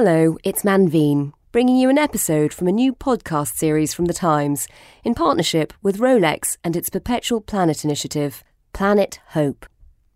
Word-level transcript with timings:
Hello, 0.00 0.38
it's 0.44 0.62
Manveen, 0.62 1.32
bringing 1.50 1.76
you 1.76 1.90
an 1.90 1.98
episode 1.98 2.52
from 2.52 2.68
a 2.68 2.72
new 2.72 2.94
podcast 2.94 3.56
series 3.56 3.92
from 3.92 4.04
The 4.04 4.14
Times 4.14 4.68
in 5.02 5.12
partnership 5.12 5.72
with 5.82 5.98
Rolex 5.98 6.56
and 6.62 6.76
its 6.76 6.88
Perpetual 6.88 7.40
Planet 7.40 7.82
initiative, 7.82 8.44
Planet 8.72 9.18
Hope. 9.30 9.66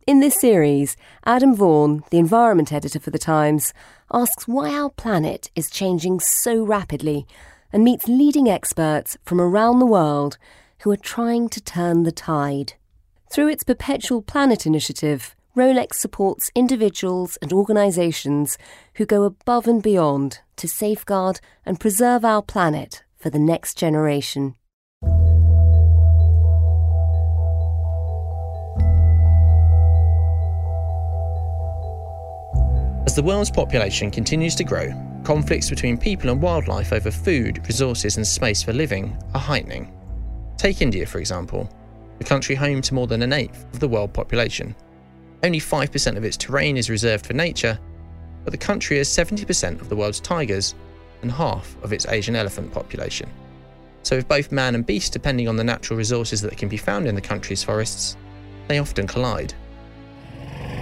In 0.06 0.20
this 0.20 0.40
series, 0.40 0.96
Adam 1.26 1.52
Vaughan, 1.52 2.04
the 2.10 2.18
environment 2.18 2.72
editor 2.72 3.00
for 3.00 3.10
The 3.10 3.18
Times, 3.18 3.74
asks 4.12 4.46
why 4.46 4.72
our 4.72 4.88
planet 4.88 5.50
is 5.56 5.68
changing 5.68 6.20
so 6.20 6.62
rapidly 6.62 7.26
and 7.72 7.82
meets 7.82 8.06
leading 8.06 8.48
experts 8.48 9.18
from 9.24 9.40
around 9.40 9.80
the 9.80 9.84
world 9.84 10.38
who 10.82 10.92
are 10.92 10.96
trying 10.96 11.48
to 11.48 11.60
turn 11.60 12.04
the 12.04 12.12
tide. 12.12 12.74
Through 13.32 13.48
its 13.48 13.64
Perpetual 13.64 14.22
Planet 14.22 14.64
initiative, 14.64 15.34
Rolex 15.54 15.96
supports 15.96 16.50
individuals 16.54 17.36
and 17.42 17.52
organisations 17.52 18.56
who 18.94 19.04
go 19.04 19.24
above 19.24 19.68
and 19.68 19.82
beyond 19.82 20.40
to 20.56 20.66
safeguard 20.66 21.40
and 21.66 21.78
preserve 21.78 22.24
our 22.24 22.40
planet 22.40 23.04
for 23.18 23.28
the 23.28 23.38
next 23.38 23.76
generation. 23.76 24.54
As 33.04 33.14
the 33.14 33.22
world's 33.22 33.50
population 33.50 34.10
continues 34.10 34.54
to 34.54 34.64
grow, 34.64 34.90
conflicts 35.22 35.68
between 35.68 35.98
people 35.98 36.30
and 36.30 36.40
wildlife 36.40 36.94
over 36.94 37.10
food, 37.10 37.62
resources, 37.66 38.16
and 38.16 38.26
space 38.26 38.62
for 38.62 38.72
living 38.72 39.14
are 39.34 39.40
heightening. 39.40 39.92
Take 40.56 40.80
India, 40.80 41.04
for 41.04 41.18
example, 41.18 41.68
the 42.16 42.24
country 42.24 42.54
home 42.54 42.80
to 42.80 42.94
more 42.94 43.06
than 43.06 43.20
an 43.20 43.34
eighth 43.34 43.64
of 43.74 43.80
the 43.80 43.88
world 43.88 44.14
population. 44.14 44.74
Only 45.44 45.58
5% 45.58 46.16
of 46.16 46.24
its 46.24 46.36
terrain 46.36 46.76
is 46.76 46.88
reserved 46.88 47.26
for 47.26 47.32
nature, 47.32 47.78
but 48.44 48.52
the 48.52 48.58
country 48.58 48.98
has 48.98 49.08
70% 49.08 49.80
of 49.80 49.88
the 49.88 49.96
world's 49.96 50.20
tigers 50.20 50.74
and 51.22 51.32
half 51.32 51.76
of 51.82 51.92
its 51.92 52.06
Asian 52.06 52.36
elephant 52.36 52.72
population. 52.72 53.28
So, 54.04 54.16
if 54.16 54.26
both 54.26 54.52
man 54.52 54.74
and 54.74 54.84
beast 54.84 55.12
depending 55.12 55.48
on 55.48 55.56
the 55.56 55.64
natural 55.64 55.96
resources 55.96 56.40
that 56.42 56.56
can 56.56 56.68
be 56.68 56.76
found 56.76 57.06
in 57.06 57.14
the 57.14 57.20
country's 57.20 57.62
forests, 57.62 58.16
they 58.68 58.78
often 58.78 59.06
collide. 59.06 59.54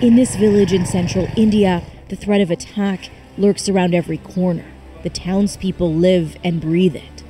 In 0.01 0.17
this 0.17 0.37
village 0.37 0.73
in 0.73 0.87
central 0.87 1.29
India, 1.37 1.83
the 2.09 2.17
threat 2.17 2.41
of 2.41 2.51
attack 2.51 3.11
lurks 3.37 3.69
around 3.69 3.95
every 3.95 4.19
corner. 4.19 4.65
The 5.03 5.11
townspeople 5.11 5.95
live 5.95 6.37
and 6.43 6.61
breathe 6.61 6.97
it. 6.97 7.23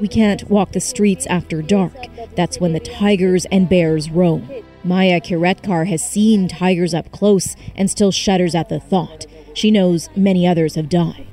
We 0.00 0.08
can't 0.08 0.48
walk 0.48 0.72
the 0.72 0.80
streets 0.80 1.26
after 1.26 1.62
dark. 1.62 2.06
That's 2.36 2.60
when 2.60 2.72
the 2.72 2.80
tigers 2.80 3.44
and 3.46 3.68
bears 3.68 4.10
roam. 4.10 4.48
Maya 4.86 5.20
Kiretkar 5.20 5.84
has 5.88 6.08
seen 6.08 6.46
tigers 6.46 6.94
up 6.94 7.10
close 7.10 7.56
and 7.74 7.90
still 7.90 8.12
shudders 8.12 8.54
at 8.54 8.68
the 8.68 8.78
thought. 8.78 9.26
She 9.54 9.72
knows 9.72 10.08
many 10.14 10.46
others 10.46 10.76
have 10.76 10.88
died. 10.88 11.26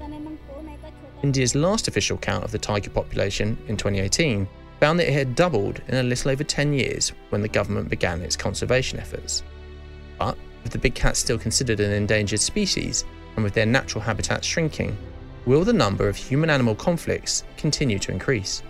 India's 1.22 1.54
last 1.54 1.88
official 1.88 2.18
count 2.18 2.44
of 2.44 2.52
the 2.52 2.58
tiger 2.58 2.90
population 2.90 3.56
in 3.68 3.78
2018 3.78 4.48
found 4.80 5.00
that 5.00 5.08
it 5.08 5.14
had 5.14 5.36
doubled 5.36 5.82
in 5.88 5.96
a 5.96 6.04
little 6.04 6.32
over 6.32 6.44
10 6.44 6.74
years 6.74 7.14
when 7.30 7.42
the 7.42 7.48
government 7.48 7.90
began 7.90 8.22
its 8.22 8.36
conservation 8.36 9.00
efforts. 9.00 9.44
But 10.18 10.36
with 10.64 10.72
the 10.72 10.80
big 10.80 10.96
cats 10.96 11.20
still 11.20 11.38
considered 11.38 11.80
an 11.80 11.92
endangered 11.92 12.40
species, 12.40 13.06
and 13.36 13.44
with 13.44 13.54
their 13.54 13.68
natural 13.68 14.04
habitats 14.04 14.48
shrinking, 14.48 14.98
will 15.46 15.64
the 15.64 15.74
number 15.74 16.10
of 16.10 16.16
human 16.16 16.50
animal 16.50 16.74
conflicts 16.74 17.44
continue 17.58 18.00
to 18.00 18.12
increase? 18.12 18.64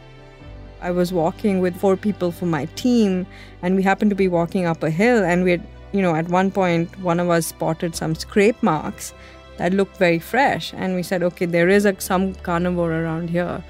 I 0.83 0.91
was 0.91 1.13
walking 1.13 1.61
with 1.61 1.77
four 1.77 1.95
people 1.95 2.31
from 2.31 2.49
my 2.49 2.65
team, 2.75 3.25
and 3.61 3.77
we 3.77 3.83
happened 3.83 4.11
to 4.11 4.15
be 4.15 4.27
walking 4.27 4.65
up 4.65 4.83
a 4.83 4.89
hill, 4.89 5.23
and 5.23 5.45
we 5.45 5.51
had, 5.51 5.65
you 5.93 6.01
know, 6.01 6.13
at 6.13 6.27
one 6.27 6.51
point, 6.51 6.99
one 6.99 7.21
of 7.21 7.29
us 7.29 7.47
spotted 7.47 7.95
some 7.95 8.15
scrape 8.15 8.61
marks 8.61 9.13
that 9.57 9.73
looked 9.73 9.95
very 9.95 10.19
fresh, 10.19 10.73
and 10.73 10.93
we 10.93 11.01
said, 11.01 11.23
okay, 11.23 11.45
there 11.45 11.69
is 11.69 11.85
a, 11.85 11.99
some 12.01 12.35
carnivore 12.35 12.91
around 12.91 13.29
here. 13.29 13.63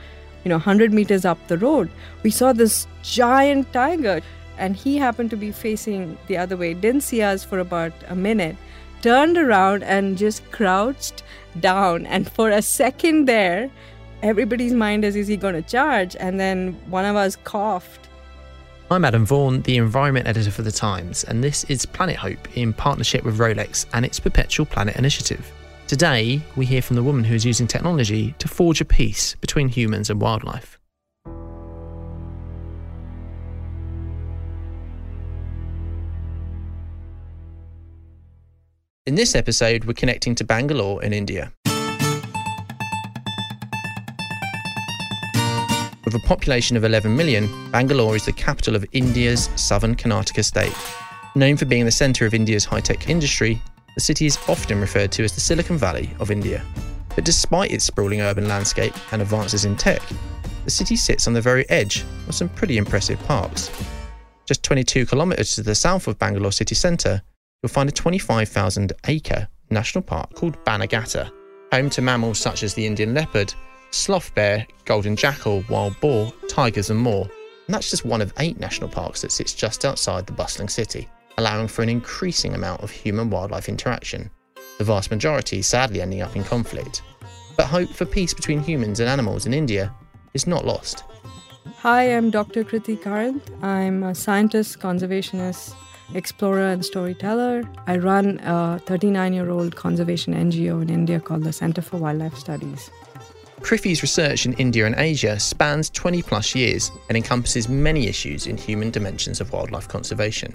You 0.43 0.49
know, 0.49 0.55
100 0.55 0.91
meters 0.91 1.23
up 1.23 1.37
the 1.47 1.57
road, 1.57 1.91
we 2.23 2.31
saw 2.31 2.51
this 2.51 2.87
giant 3.03 3.71
tiger, 3.71 4.21
and 4.57 4.75
he 4.75 4.97
happened 4.97 5.29
to 5.29 5.37
be 5.37 5.51
facing 5.51 6.17
the 6.25 6.37
other 6.37 6.57
way, 6.57 6.73
didn't 6.73 7.01
see 7.01 7.21
us 7.21 7.43
for 7.43 7.59
about 7.59 7.93
a 8.07 8.15
minute, 8.15 8.55
turned 9.03 9.37
around 9.37 9.83
and 9.83 10.17
just 10.17 10.49
crouched 10.51 11.21
down. 11.59 12.07
And 12.07 12.31
for 12.31 12.49
a 12.49 12.61
second 12.63 13.25
there, 13.25 13.69
everybody's 14.23 14.73
mind 14.73 15.03
is, 15.03 15.17
is 15.17 15.27
he 15.27 15.35
going 15.35 15.53
to 15.53 15.61
charge? 15.61 16.15
And 16.15 16.39
then 16.39 16.73
one 16.89 17.03
of 17.03 17.15
us 17.15 17.35
coughed. 17.35 18.07
I'm 18.89 19.03
Adam 19.03 19.25
Vaughan, 19.25 19.61
the 19.63 19.77
environment 19.77 20.27
editor 20.27 20.51
for 20.51 20.61
The 20.61 20.71
Times, 20.71 21.23
and 21.25 21.43
this 21.43 21.63
is 21.65 21.85
Planet 21.85 22.15
Hope 22.15 22.57
in 22.57 22.73
partnership 22.73 23.23
with 23.23 23.37
Rolex 23.37 23.85
and 23.93 24.05
its 24.05 24.19
Perpetual 24.19 24.65
Planet 24.65 24.95
initiative. 24.95 25.51
Today, 25.87 26.41
we 26.55 26.65
hear 26.65 26.81
from 26.81 26.95
the 26.95 27.03
woman 27.03 27.23
who 27.23 27.35
is 27.35 27.43
using 27.43 27.67
technology 27.67 28.33
to 28.39 28.47
forge 28.47 28.79
a 28.81 28.85
peace 28.85 29.35
between 29.35 29.67
humans 29.67 30.09
and 30.09 30.21
wildlife. 30.21 30.79
In 39.05 39.15
this 39.15 39.35
episode, 39.35 39.83
we're 39.83 39.93
connecting 39.93 40.33
to 40.35 40.45
Bangalore 40.45 41.03
in 41.03 41.11
India. 41.11 41.51
With 46.13 46.23
a 46.23 46.27
population 46.27 46.77
of 46.77 46.83
11 46.83 47.15
million, 47.15 47.49
Bangalore 47.71 48.15
is 48.15 48.25
the 48.25 48.33
capital 48.33 48.75
of 48.75 48.85
India's 48.91 49.49
southern 49.55 49.95
Karnataka 49.95 50.45
state. 50.45 50.75
Known 51.33 51.57
for 51.57 51.65
being 51.65 51.85
the 51.85 51.91
centre 51.91 52.27
of 52.27 52.35
India's 52.35 52.65
high 52.65 52.81
tech 52.81 53.09
industry, 53.09 53.59
the 53.95 53.99
city 53.99 54.27
is 54.27 54.37
often 54.47 54.79
referred 54.79 55.11
to 55.13 55.23
as 55.23 55.33
the 55.33 55.41
Silicon 55.41 55.75
Valley 55.75 56.11
of 56.19 56.29
India. 56.29 56.63
But 57.15 57.25
despite 57.25 57.71
its 57.71 57.85
sprawling 57.85 58.21
urban 58.21 58.47
landscape 58.47 58.93
and 59.11 59.23
advances 59.23 59.65
in 59.65 59.75
tech, 59.75 60.03
the 60.65 60.69
city 60.69 60.95
sits 60.95 61.25
on 61.25 61.33
the 61.33 61.41
very 61.41 61.67
edge 61.71 62.05
of 62.27 62.35
some 62.35 62.49
pretty 62.49 62.77
impressive 62.77 63.19
parks. 63.23 63.71
Just 64.45 64.61
22 64.61 65.07
kilometres 65.07 65.55
to 65.55 65.63
the 65.63 65.73
south 65.73 66.07
of 66.07 66.19
Bangalore 66.19 66.51
city 66.51 66.75
centre 66.75 67.23
you'll 67.63 67.71
find 67.71 67.89
a 67.89 67.91
25,000 67.91 68.93
acre 69.07 69.47
national 69.71 70.03
park 70.03 70.31
called 70.35 70.63
Bannerghatta, 70.63 71.31
home 71.71 71.89
to 71.89 72.03
mammals 72.03 72.37
such 72.37 72.61
as 72.61 72.75
the 72.75 72.85
Indian 72.85 73.15
leopard, 73.15 73.51
sloth 73.93 74.33
bear, 74.35 74.65
golden 74.85 75.15
jackal, 75.15 75.63
wild 75.69 75.99
boar, 75.99 76.33
tigers, 76.49 76.89
and 76.89 76.99
more. 76.99 77.29
And 77.67 77.73
that's 77.73 77.89
just 77.89 78.05
one 78.05 78.21
of 78.21 78.33
eight 78.39 78.59
national 78.59 78.89
parks 78.89 79.21
that 79.21 79.31
sits 79.31 79.53
just 79.53 79.85
outside 79.85 80.25
the 80.25 80.33
bustling 80.33 80.69
city, 80.69 81.07
allowing 81.37 81.67
for 81.67 81.81
an 81.81 81.89
increasing 81.89 82.53
amount 82.55 82.81
of 82.81 82.91
human 82.91 83.29
wildlife 83.29 83.69
interaction, 83.69 84.29
the 84.77 84.83
vast 84.83 85.11
majority 85.11 85.61
sadly 85.61 86.01
ending 86.01 86.21
up 86.21 86.35
in 86.35 86.43
conflict. 86.43 87.01
But 87.55 87.67
hope 87.67 87.89
for 87.89 88.05
peace 88.05 88.33
between 88.33 88.61
humans 88.61 88.99
and 88.99 89.09
animals 89.09 89.45
in 89.45 89.53
India 89.53 89.93
is 90.33 90.47
not 90.47 90.65
lost. 90.65 91.03
Hi, 91.77 92.03
I'm 92.15 92.31
Dr. 92.31 92.63
Krithi 92.63 92.97
Karanth. 92.97 93.63
I'm 93.63 94.03
a 94.03 94.15
scientist, 94.15 94.79
conservationist, 94.79 95.75
explorer 96.15 96.69
and 96.69 96.83
storyteller. 96.83 97.63
I 97.87 97.97
run 97.97 98.39
a 98.43 98.79
39 98.85 99.33
year 99.33 99.49
old 99.49 99.75
conservation 99.75 100.33
NGO 100.33 100.81
in 100.81 100.89
India 100.89 101.19
called 101.19 101.43
the 101.43 101.53
Center 101.53 101.81
for 101.81 101.97
Wildlife 101.97 102.37
Studies. 102.37 102.89
Krithi's 103.63 104.01
research 104.01 104.45
in 104.45 104.51
India 104.55 104.85
and 104.85 104.93
Asia 104.97 105.39
spans 105.39 105.89
20 105.89 106.21
plus 106.21 106.53
years 106.53 106.91
and 107.07 107.15
encompasses 107.15 107.69
many 107.69 108.07
issues 108.07 108.45
in 108.45 108.57
human 108.57 108.91
dimensions 108.91 109.39
of 109.39 109.53
wildlife 109.53 109.87
conservation. 109.87 110.53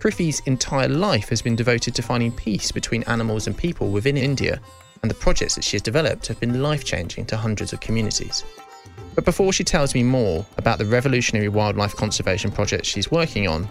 Krithi's 0.00 0.40
entire 0.46 0.88
life 0.88 1.28
has 1.28 1.40
been 1.40 1.54
devoted 1.54 1.94
to 1.94 2.02
finding 2.02 2.32
peace 2.32 2.72
between 2.72 3.04
animals 3.04 3.46
and 3.46 3.56
people 3.56 3.92
within 3.92 4.16
India, 4.16 4.60
and 5.02 5.10
the 5.10 5.14
projects 5.14 5.54
that 5.54 5.62
she 5.62 5.76
has 5.76 5.82
developed 5.82 6.26
have 6.26 6.40
been 6.40 6.60
life 6.60 6.82
changing 6.82 7.24
to 7.26 7.36
hundreds 7.36 7.72
of 7.72 7.78
communities. 7.78 8.42
But 9.14 9.24
before 9.24 9.52
she 9.52 9.62
tells 9.62 9.94
me 9.94 10.02
more 10.02 10.44
about 10.58 10.78
the 10.78 10.86
revolutionary 10.86 11.48
wildlife 11.48 11.94
conservation 11.94 12.50
projects 12.50 12.88
she's 12.88 13.12
working 13.12 13.46
on, 13.46 13.70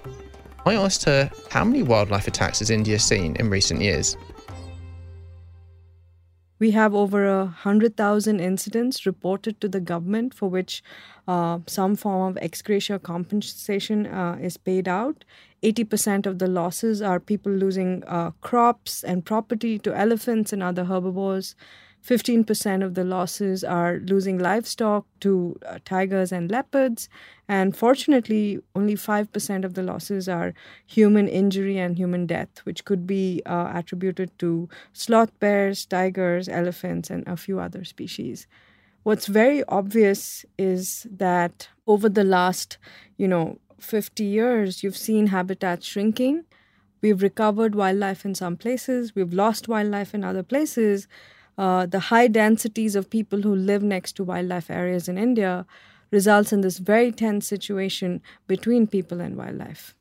I 0.65 0.75
asked 0.75 1.03
her 1.03 1.29
how 1.51 1.65
many 1.65 1.83
wildlife 1.83 2.29
attacks 2.29 2.59
has 2.59 2.69
India 2.69 2.97
seen 2.97 3.35
in 3.35 3.49
recent 3.49 3.81
years. 3.81 4.15
We 6.59 6.71
have 6.71 6.93
over 6.93 7.25
a 7.25 7.45
hundred 7.45 7.95
thousand 7.95 8.41
incidents 8.41 9.05
reported 9.05 9.61
to 9.61 9.69
the 9.69 9.79
government 9.79 10.33
for 10.33 10.49
which 10.49 10.83
uh, 11.25 11.59
some 11.67 11.95
form 11.95 12.31
of 12.31 12.37
ex 12.41 12.61
gratia 12.61 12.99
compensation 12.99 14.05
uh, 14.05 14.37
is 14.41 14.57
paid 14.57 14.87
out. 14.87 15.23
80% 15.63 16.25
of 16.25 16.39
the 16.39 16.47
losses 16.47 17.01
are 17.01 17.19
people 17.19 17.51
losing 17.51 18.03
uh, 18.05 18.31
crops 18.41 19.03
and 19.03 19.25
property 19.25 19.79
to 19.79 19.95
elephants 19.97 20.51
and 20.51 20.61
other 20.61 20.85
herbivores. 20.85 21.55
15% 22.05 22.83
of 22.83 22.95
the 22.95 23.03
losses 23.03 23.63
are 23.63 23.99
losing 24.05 24.39
livestock 24.39 25.05
to 25.19 25.57
uh, 25.65 25.79
tigers 25.85 26.31
and 26.31 26.49
leopards. 26.49 27.09
And 27.47 27.75
fortunately, 27.75 28.59
only 28.75 28.95
5% 28.95 29.65
of 29.65 29.73
the 29.73 29.83
losses 29.83 30.29
are 30.29 30.53
human 30.85 31.27
injury 31.27 31.77
and 31.77 31.97
human 31.97 32.25
death, 32.25 32.59
which 32.63 32.85
could 32.85 33.05
be 33.05 33.41
uh, 33.45 33.71
attributed 33.73 34.37
to 34.39 34.69
sloth 34.93 35.37
bears, 35.39 35.85
tigers, 35.85 36.47
elephants, 36.47 37.09
and 37.09 37.27
a 37.27 37.35
few 37.35 37.59
other 37.59 37.83
species. 37.83 38.47
What's 39.03 39.27
very 39.27 39.63
obvious 39.65 40.45
is 40.57 41.07
that 41.11 41.69
over 41.85 42.09
the 42.09 42.23
last, 42.23 42.77
you 43.17 43.27
know, 43.27 43.59
50 43.79 44.23
years, 44.23 44.83
you've 44.83 44.97
seen 44.97 45.27
habitat 45.27 45.83
shrinking 45.83 46.45
We've 47.01 47.21
recovered 47.21 47.75
wildlife 47.75 48.25
in 48.25 48.35
some 48.35 48.57
places, 48.57 49.15
we've 49.15 49.33
lost 49.33 49.67
wildlife 49.67 50.13
in 50.13 50.23
other 50.23 50.43
places. 50.43 51.07
Uh, 51.59 51.85
the 51.85 51.99
high 51.99 52.29
densities 52.29 52.95
of 52.95 53.09
people 53.09 53.41
who 53.41 53.53
live 53.53 53.83
next 53.83 54.13
to 54.13 54.23
wildlife 54.23 54.69
areas 54.71 55.09
in 55.09 55.17
India 55.17 55.65
results 56.09 56.53
in 56.53 56.61
this 56.61 56.77
very 56.77 57.11
tense 57.11 57.45
situation 57.45 58.21
between 58.47 58.87
people 58.87 59.19
and 59.19 59.35
wildlife. 59.35 59.93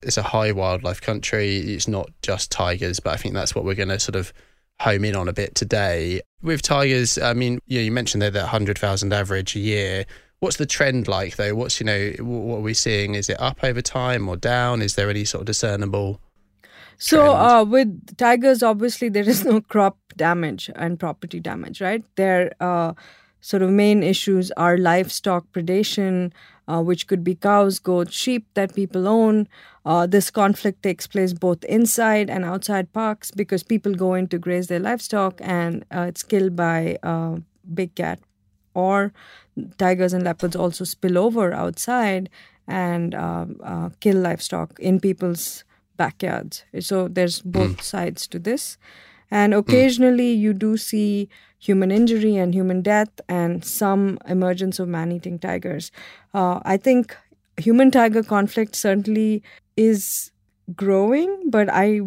It's 0.00 0.16
a 0.16 0.22
high 0.22 0.52
wildlife 0.52 1.02
country. 1.02 1.58
It's 1.58 1.86
not 1.86 2.08
just 2.22 2.50
tigers, 2.50 2.98
but 2.98 3.12
I 3.12 3.16
think 3.16 3.34
that's 3.34 3.54
what 3.54 3.66
we're 3.66 3.74
going 3.74 3.90
to 3.90 4.00
sort 4.00 4.16
of 4.16 4.32
home 4.80 5.04
in 5.04 5.14
on 5.14 5.28
a 5.28 5.34
bit 5.34 5.54
today. 5.54 6.22
With 6.40 6.62
tigers, 6.62 7.18
I 7.18 7.34
mean, 7.34 7.58
you, 7.66 7.80
know, 7.80 7.84
you 7.84 7.92
mentioned 7.92 8.22
they're 8.22 8.30
that 8.30 8.44
100,000 8.44 9.12
average 9.12 9.54
a 9.54 9.60
year. 9.60 10.06
What's 10.40 10.56
the 10.56 10.64
trend 10.64 11.08
like 11.08 11.36
though? 11.36 11.54
What's, 11.54 11.78
you 11.78 11.84
know, 11.84 12.12
what 12.20 12.56
are 12.56 12.62
we 12.62 12.72
seeing? 12.72 13.16
Is 13.16 13.28
it 13.28 13.38
up 13.38 13.62
over 13.62 13.82
time 13.82 14.30
or 14.30 14.38
down? 14.38 14.80
Is 14.80 14.94
there 14.94 15.10
any 15.10 15.26
sort 15.26 15.42
of 15.42 15.46
discernible? 15.46 16.22
So, 17.04 17.34
uh, 17.34 17.64
with 17.64 18.16
tigers, 18.16 18.62
obviously, 18.62 19.08
there 19.08 19.28
is 19.28 19.44
no 19.44 19.60
crop 19.60 19.98
damage 20.16 20.70
and 20.76 21.00
property 21.00 21.40
damage, 21.40 21.80
right? 21.80 22.04
Their 22.14 22.52
uh, 22.60 22.92
sort 23.40 23.62
of 23.64 23.70
main 23.70 24.04
issues 24.04 24.52
are 24.52 24.78
livestock 24.78 25.44
predation, 25.52 26.30
uh, 26.68 26.80
which 26.80 27.08
could 27.08 27.24
be 27.24 27.34
cows, 27.34 27.80
goats, 27.80 28.14
sheep 28.14 28.46
that 28.54 28.76
people 28.76 29.08
own. 29.08 29.48
Uh, 29.84 30.06
this 30.06 30.30
conflict 30.30 30.84
takes 30.84 31.08
place 31.08 31.32
both 31.32 31.64
inside 31.64 32.30
and 32.30 32.44
outside 32.44 32.92
parks 32.92 33.32
because 33.32 33.64
people 33.64 33.96
go 33.96 34.14
in 34.14 34.28
to 34.28 34.38
graze 34.38 34.68
their 34.68 34.78
livestock 34.78 35.40
and 35.42 35.84
uh, 35.92 36.02
it's 36.02 36.22
killed 36.22 36.54
by 36.54 36.96
uh, 37.02 37.38
big 37.74 37.96
cat. 37.96 38.20
Or 38.74 39.12
tigers 39.76 40.12
and 40.12 40.22
leopards 40.22 40.54
also 40.54 40.84
spill 40.84 41.18
over 41.18 41.52
outside 41.52 42.30
and 42.68 43.12
um, 43.16 43.56
uh, 43.64 43.88
kill 43.98 44.18
livestock 44.18 44.78
in 44.78 45.00
people's 45.00 45.64
backyards. 46.02 46.64
So 46.80 47.08
there's 47.16 47.40
both 47.58 47.76
mm. 47.78 47.82
sides 47.92 48.26
to 48.28 48.38
this. 48.50 48.76
And 49.40 49.54
occasionally 49.54 50.30
mm. 50.34 50.40
you 50.44 50.52
do 50.52 50.76
see 50.76 51.28
human 51.66 51.92
injury 51.98 52.36
and 52.36 52.54
human 52.54 52.82
death 52.82 53.20
and 53.28 53.64
some 53.64 54.18
emergence 54.36 54.80
of 54.84 54.88
man 54.88 55.12
eating 55.12 55.38
tigers. 55.38 55.92
Uh, 56.34 56.58
I 56.64 56.76
think 56.76 57.16
human 57.56 57.92
tiger 57.98 58.24
conflict 58.24 58.74
certainly 58.74 59.42
is 59.76 60.32
growing, 60.82 61.50
but 61.50 61.72
I 61.84 62.00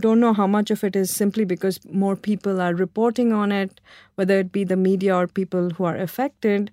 don't 0.00 0.20
know 0.20 0.32
how 0.32 0.46
much 0.46 0.70
of 0.70 0.84
it 0.84 0.96
is 0.96 1.14
simply 1.14 1.44
because 1.44 1.80
more 2.04 2.16
people 2.16 2.60
are 2.60 2.74
reporting 2.74 3.32
on 3.32 3.52
it, 3.52 3.80
whether 4.14 4.38
it 4.38 4.52
be 4.52 4.64
the 4.64 4.76
media 4.76 5.16
or 5.16 5.26
people 5.26 5.70
who 5.70 5.84
are 5.84 5.96
affected. 5.96 6.70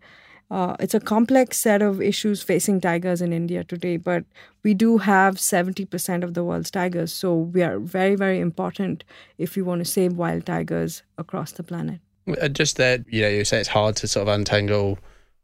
Uh, 0.52 0.76
it's 0.82 0.94
a 0.94 1.00
complex 1.00 1.62
set 1.62 1.82
of 1.82 2.02
issues 2.02 2.44
facing 2.44 2.82
tigers 2.82 3.22
in 3.22 3.32
India 3.32 3.64
today, 3.64 3.96
but 3.96 4.26
we 4.64 4.74
do 4.74 4.98
have 4.98 5.38
70% 5.38 6.24
of 6.24 6.34
the 6.34 6.44
world's 6.44 6.70
tigers. 6.70 7.14
So 7.14 7.34
we 7.36 7.64
are 7.64 7.80
very, 7.80 8.16
very 8.16 8.42
important 8.42 9.06
if 9.38 9.56
we 9.56 9.62
want 9.62 9.80
to 9.80 9.86
save 9.86 10.18
wild 10.18 10.46
tigers 10.46 11.04
across 11.18 11.54
the 11.54 11.64
planet. 11.64 12.02
Uh, 12.28 12.50
just 12.50 12.76
that, 12.76 13.06
you 13.08 13.22
know, 13.22 13.30
you 13.30 13.46
say 13.46 13.62
it's 13.62 13.70
hard 13.70 13.96
to 13.98 14.10
sort 14.10 14.28
of 14.28 14.36
untangle 14.36 15.00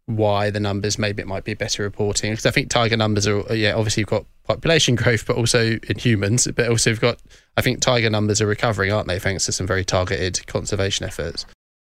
why 0.08 0.50
the 0.50 0.60
numbers 0.60 0.98
maybe 0.98 1.22
it 1.22 1.28
might 1.28 1.44
be 1.44 1.54
better 1.54 1.84
reporting 1.84 2.32
because 2.32 2.46
I 2.46 2.52
think 2.52 2.70
tiger 2.70 2.96
numbers 2.96 3.28
are 3.28 3.44
yeah 3.54 3.74
obviously 3.74 4.02
you've 4.02 4.10
got 4.10 4.26
population 4.46 4.96
growth 5.02 5.26
but 5.28 5.36
also 5.36 5.78
in 5.90 5.98
humans 5.98 6.48
but 6.56 6.70
also 6.70 6.92
you've 6.92 7.02
got 7.02 7.20
I 7.58 7.62
think 7.62 7.82
tiger 7.82 8.10
numbers 8.10 8.42
are 8.42 8.48
recovering 8.48 8.90
aren't 8.90 9.10
they 9.10 9.20
thanks 9.20 9.46
to 9.48 9.52
some 9.52 9.68
very 9.68 9.84
targeted 9.84 10.48
conservation 10.48 11.06
efforts 11.06 11.46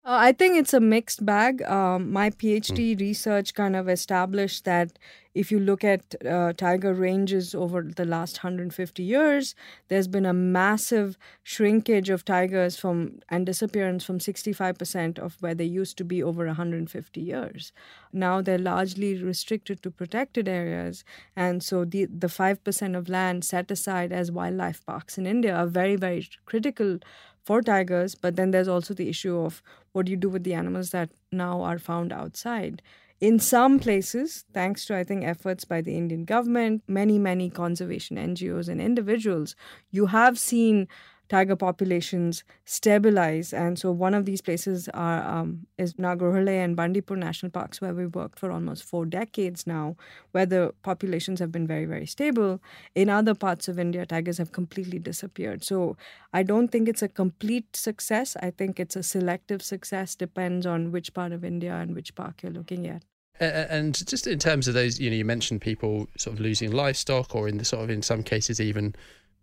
uh, 0.06 0.18
I 0.22 0.34
think 0.34 0.56
it's 0.56 0.74
a 0.74 0.80
mixed 0.80 1.26
bag. 1.26 1.64
Um, 1.64 2.14
my 2.14 2.30
PhD 2.30 2.96
mm. 2.96 3.00
research 3.00 3.56
kind 3.56 3.76
of 3.76 3.90
established 3.90 4.64
that 4.66 5.00
if 5.34 5.52
you 5.52 5.60
look 5.60 5.84
at 5.84 6.14
uh, 6.24 6.54
tiger 6.54 6.94
ranges 6.94 7.56
over 7.56 7.82
the 7.82 8.06
last 8.06 8.38
150 8.38 9.02
years, 9.02 9.56
there's 9.88 10.08
been 10.08 10.28
a 10.28 10.32
massive 10.32 11.18
shrinkage 11.42 12.12
of 12.12 12.24
tigers 12.24 12.78
from 12.78 13.20
and 13.30 13.48
disappearance 13.48 14.04
from 14.04 14.20
65% 14.20 15.18
of 15.18 15.42
where 15.42 15.56
they 15.56 15.66
used 15.66 15.98
to 15.98 16.06
be 16.06 16.22
over 16.22 16.46
150 16.46 17.20
years. 17.20 17.72
Now 18.14 18.42
they're 18.42 18.60
largely 18.60 19.22
restricted 19.22 19.82
to 19.82 19.90
protected 19.90 20.48
areas, 20.48 21.04
and 21.36 21.64
so 21.64 21.84
the 21.84 22.06
the 22.06 22.30
five 22.30 22.64
percent 22.64 22.96
of 22.96 23.10
land 23.10 23.44
set 23.44 23.72
aside 23.72 24.14
as 24.14 24.32
wildlife 24.32 24.86
parks 24.86 25.18
in 25.18 25.26
India 25.26 25.56
are 25.56 25.68
very 25.68 25.96
very 25.96 26.30
critical 26.46 27.00
for 27.46 27.62
tigers, 27.62 28.16
but 28.16 28.36
then 28.36 28.52
there's 28.52 28.68
also 28.68 28.94
the 28.94 29.08
issue 29.08 29.38
of 29.40 29.62
what 29.92 30.08
do 30.08 30.12
you 30.12 30.18
do 30.18 30.30
with 30.30 30.44
the 30.44 30.54
animals 30.56 30.90
that 30.90 31.10
now 31.32 31.62
are 31.62 31.78
found 31.78 32.12
outside. 32.12 32.82
In 33.22 33.40
some 33.40 33.80
places, 33.80 34.44
thanks 34.54 34.86
to 34.86 34.98
I 34.98 35.04
think 35.04 35.24
efforts 35.24 35.64
by 35.64 35.82
the 35.82 35.96
Indian 35.96 36.26
government, 36.26 36.84
many, 36.88 37.18
many 37.18 37.50
conservation 37.50 38.18
NGOs 38.18 38.68
and 38.68 38.82
individuals, 38.82 39.56
you 39.90 40.08
have 40.08 40.38
seen 40.38 40.88
tiger 41.30 41.56
populations 41.56 42.44
stabilize. 42.66 43.54
And 43.54 43.80
so 43.80 43.92
one 43.92 44.14
of 44.14 44.26
these 44.26 44.42
places 44.42 44.90
are 44.94 45.24
um, 45.24 45.68
is 45.78 45.98
Nagarhole 45.98 46.48
and 46.48 46.76
Bandipur 46.76 47.16
National 47.16 47.50
Parks, 47.50 47.82
where 47.82 47.94
we've 47.94 48.14
worked 48.14 48.40
for 48.40 48.52
almost 48.52 48.84
four 48.84 49.06
decades 49.06 49.66
now, 49.66 49.96
where 50.32 50.46
the 50.46 50.74
populations 50.84 51.40
have 51.40 51.52
been 51.52 51.68
very, 51.68 51.86
very 51.86 52.06
stable. 52.06 52.62
In 52.94 53.10
other 53.10 53.34
parts 53.34 53.68
of 53.68 53.80
India, 53.80 54.06
tigers 54.06 54.38
have 54.38 54.52
completely 54.52 55.00
disappeared. 55.00 55.64
So 55.64 55.98
I 56.34 56.44
don't 56.44 56.70
think 56.70 56.88
it's 56.88 57.02
a 57.02 57.08
complete 57.08 57.76
success. 57.76 58.36
I 58.42 58.52
think 58.52 58.80
it's 58.80 58.96
a 58.96 59.04
selective 59.04 59.62
success, 59.62 60.16
depends 60.16 60.66
on 60.66 60.92
which 60.92 61.14
part 61.14 61.32
of 61.32 61.44
India 61.44 61.74
and 61.74 61.96
which 61.96 62.16
park 62.16 62.44
you're 62.44 62.52
looking 62.52 62.88
at. 62.88 63.04
And 63.38 63.94
just 64.08 64.28
in 64.28 64.40
terms 64.40 64.70
of 64.70 64.74
those, 64.76 64.98
you 64.98 65.10
know, 65.10 65.16
you 65.18 65.26
mentioned 65.26 65.60
people 65.60 66.08
sort 66.18 66.36
of 66.36 66.40
losing 66.40 66.72
livestock, 66.72 67.36
or 67.36 67.50
in 67.50 67.58
the 67.58 67.66
sort 67.66 67.84
of 67.84 67.90
in 67.90 68.02
some 68.02 68.24
cases 68.24 68.62
even 68.62 68.96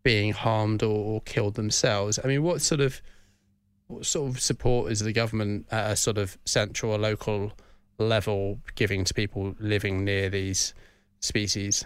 being 0.03 0.33
harmed 0.33 0.83
or, 0.83 1.21
killed 1.23 1.55
themselves. 1.55 2.19
I 2.23 2.27
mean, 2.27 2.43
what 2.43 2.61
sort 2.61 2.81
of 2.81 3.01
what 3.87 4.07
sort 4.07 4.31
of 4.31 4.41
support 4.41 4.91
is 4.91 5.01
the 5.01 5.13
government 5.13 5.67
at 5.71 5.91
a 5.91 5.97
sort 5.97 6.19
of 6.19 6.39
central 6.45 6.93
or 6.93 6.99
local 6.99 7.53
level 7.99 8.59
giving 8.75 9.05
to 9.05 9.15
people 9.15 9.55
living 9.59 10.05
near 10.05 10.31
these 10.31 10.75
species? 11.21 11.85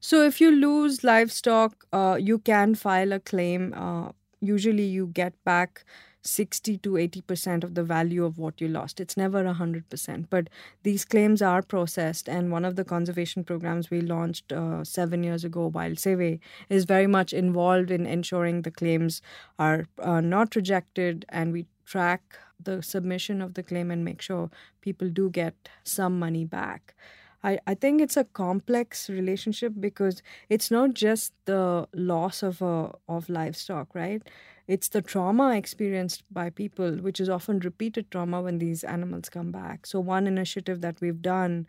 So, 0.00 0.22
if 0.22 0.40
you 0.40 0.50
lose 0.50 1.02
livestock, 1.02 1.86
uh, 1.92 2.18
you 2.20 2.38
can 2.38 2.74
file 2.74 3.12
a 3.12 3.20
claim. 3.20 3.72
Uh, 3.74 4.10
usually, 4.40 4.84
you 4.84 5.06
get 5.06 5.32
back 5.44 5.84
60 6.24 6.78
to 6.78 6.96
80% 6.96 7.64
of 7.64 7.74
the 7.74 7.82
value 7.84 8.24
of 8.24 8.38
what 8.38 8.60
you 8.60 8.68
lost. 8.68 9.00
It's 9.00 9.16
never 9.16 9.44
100%, 9.44 10.26
but 10.30 10.48
these 10.82 11.04
claims 11.04 11.42
are 11.42 11.62
processed. 11.62 12.28
And 12.28 12.50
one 12.50 12.64
of 12.64 12.76
the 12.76 12.84
conservation 12.84 13.44
programs 13.44 13.90
we 13.90 14.00
launched 14.00 14.52
uh, 14.52 14.84
seven 14.84 15.22
years 15.22 15.44
ago, 15.44 15.66
Wild 15.68 15.96
Seve, 15.98 16.40
is 16.68 16.84
very 16.84 17.06
much 17.06 17.32
involved 17.32 17.90
in 17.90 18.06
ensuring 18.06 18.62
the 18.62 18.70
claims 18.70 19.20
are 19.58 19.86
uh, 20.02 20.20
not 20.20 20.56
rejected 20.56 21.24
and 21.28 21.52
we 21.52 21.66
track 21.84 22.38
the 22.62 22.82
submission 22.82 23.42
of 23.42 23.54
the 23.54 23.62
claim 23.62 23.90
and 23.90 24.04
make 24.04 24.22
sure 24.22 24.50
people 24.80 25.08
do 25.10 25.28
get 25.30 25.54
some 25.82 26.18
money 26.18 26.44
back. 26.44 26.94
I, 27.42 27.58
I 27.66 27.74
think 27.74 28.00
it's 28.00 28.16
a 28.16 28.24
complex 28.24 29.10
relationship 29.10 29.74
because 29.78 30.22
it's 30.48 30.70
not 30.70 30.94
just 30.94 31.32
the 31.44 31.86
loss 31.92 32.42
of 32.42 32.62
a 32.62 32.92
of 33.06 33.28
livestock, 33.28 33.94
right? 33.94 34.22
It's 34.66 34.88
the 34.88 35.02
trauma 35.02 35.54
experienced 35.56 36.22
by 36.30 36.48
people, 36.50 36.96
which 36.96 37.20
is 37.20 37.28
often 37.28 37.58
repeated 37.60 38.10
trauma 38.10 38.40
when 38.42 38.58
these 38.58 38.82
animals 38.82 39.28
come 39.28 39.50
back. 39.52 39.86
So, 39.86 40.00
one 40.00 40.26
initiative 40.26 40.80
that 40.80 41.00
we've 41.00 41.20
done 41.20 41.66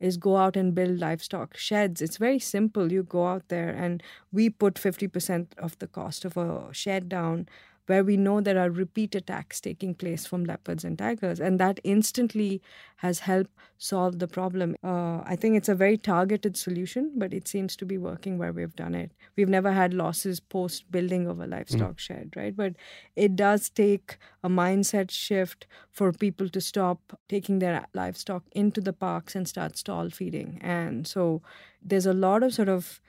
is 0.00 0.16
go 0.16 0.36
out 0.36 0.56
and 0.56 0.74
build 0.74 0.98
livestock 0.98 1.56
sheds. 1.56 2.00
It's 2.00 2.16
very 2.16 2.38
simple. 2.38 2.92
You 2.92 3.02
go 3.02 3.26
out 3.26 3.48
there 3.48 3.70
and 3.70 4.02
we 4.32 4.48
put 4.48 4.74
50% 4.74 5.48
of 5.58 5.78
the 5.78 5.88
cost 5.88 6.24
of 6.24 6.36
a 6.36 6.68
shed 6.72 7.08
down 7.08 7.48
where 7.88 8.04
we 8.04 8.18
know 8.18 8.40
there 8.40 8.58
are 8.58 8.70
repeat 8.70 9.14
attacks 9.14 9.60
taking 9.60 9.94
place 9.94 10.26
from 10.26 10.44
leopards 10.44 10.84
and 10.84 10.98
tigers. 10.98 11.40
And 11.40 11.58
that 11.58 11.80
instantly 11.84 12.60
has 12.96 13.20
helped 13.20 13.50
solve 13.78 14.18
the 14.18 14.28
problem. 14.28 14.76
Uh, 14.84 15.20
I 15.24 15.36
think 15.36 15.56
it's 15.56 15.70
a 15.70 15.74
very 15.74 15.96
targeted 15.96 16.54
solution, 16.54 17.12
but 17.16 17.32
it 17.32 17.48
seems 17.48 17.76
to 17.76 17.86
be 17.86 17.96
working 17.96 18.36
where 18.36 18.52
we've 18.52 18.76
done 18.76 18.94
it. 18.94 19.12
We've 19.36 19.48
never 19.48 19.72
had 19.72 19.94
losses 19.94 20.38
post 20.38 20.90
building 20.90 21.26
of 21.26 21.40
a 21.40 21.46
livestock 21.46 21.94
mm. 21.94 21.98
shed, 21.98 22.34
right? 22.36 22.54
But 22.54 22.74
it 23.16 23.36
does 23.36 23.70
take 23.70 24.18
a 24.44 24.50
mindset 24.50 25.10
shift 25.10 25.66
for 25.90 26.12
people 26.12 26.50
to 26.50 26.60
stop 26.60 27.18
taking 27.26 27.58
their 27.58 27.86
livestock 27.94 28.42
into 28.52 28.82
the 28.82 28.92
parks 28.92 29.34
and 29.34 29.48
start 29.48 29.78
stall 29.78 30.10
feeding. 30.10 30.58
And 30.60 31.06
so 31.06 31.40
there's 31.82 32.06
a 32.06 32.12
lot 32.12 32.42
of 32.42 32.52
sort 32.52 32.68
of 32.68 33.00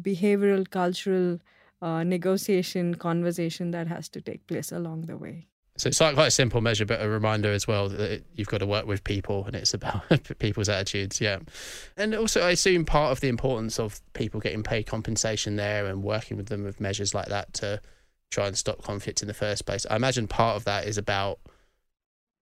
behavioral, 0.00 0.70
cultural, 0.70 1.38
uh, 1.82 2.04
negotiation, 2.04 2.94
conversation 2.94 3.72
that 3.72 3.88
has 3.88 4.08
to 4.08 4.20
take 4.20 4.46
place 4.46 4.72
along 4.72 5.02
the 5.02 5.16
way. 5.16 5.48
So 5.76 5.88
it's 5.88 6.00
like 6.00 6.14
quite 6.14 6.28
a 6.28 6.30
simple 6.30 6.60
measure, 6.60 6.86
but 6.86 7.02
a 7.02 7.08
reminder 7.08 7.50
as 7.50 7.66
well 7.66 7.88
that 7.88 8.22
you've 8.34 8.48
got 8.48 8.58
to 8.58 8.66
work 8.66 8.86
with 8.86 9.02
people 9.02 9.44
and 9.46 9.56
it's 9.56 9.74
about 9.74 10.02
people's 10.38 10.68
attitudes. 10.68 11.20
Yeah. 11.20 11.40
And 11.96 12.14
also, 12.14 12.42
I 12.42 12.50
assume 12.50 12.84
part 12.84 13.10
of 13.10 13.20
the 13.20 13.28
importance 13.28 13.80
of 13.80 14.00
people 14.12 14.38
getting 14.38 14.62
paid 14.62 14.86
compensation 14.86 15.56
there 15.56 15.86
and 15.86 16.04
working 16.04 16.36
with 16.36 16.46
them 16.46 16.62
with 16.62 16.80
measures 16.80 17.14
like 17.14 17.26
that 17.28 17.52
to 17.54 17.80
try 18.30 18.46
and 18.46 18.56
stop 18.56 18.82
conflict 18.82 19.22
in 19.22 19.28
the 19.28 19.34
first 19.34 19.66
place. 19.66 19.86
I 19.90 19.96
imagine 19.96 20.28
part 20.28 20.56
of 20.56 20.64
that 20.64 20.86
is 20.86 20.98
about 20.98 21.40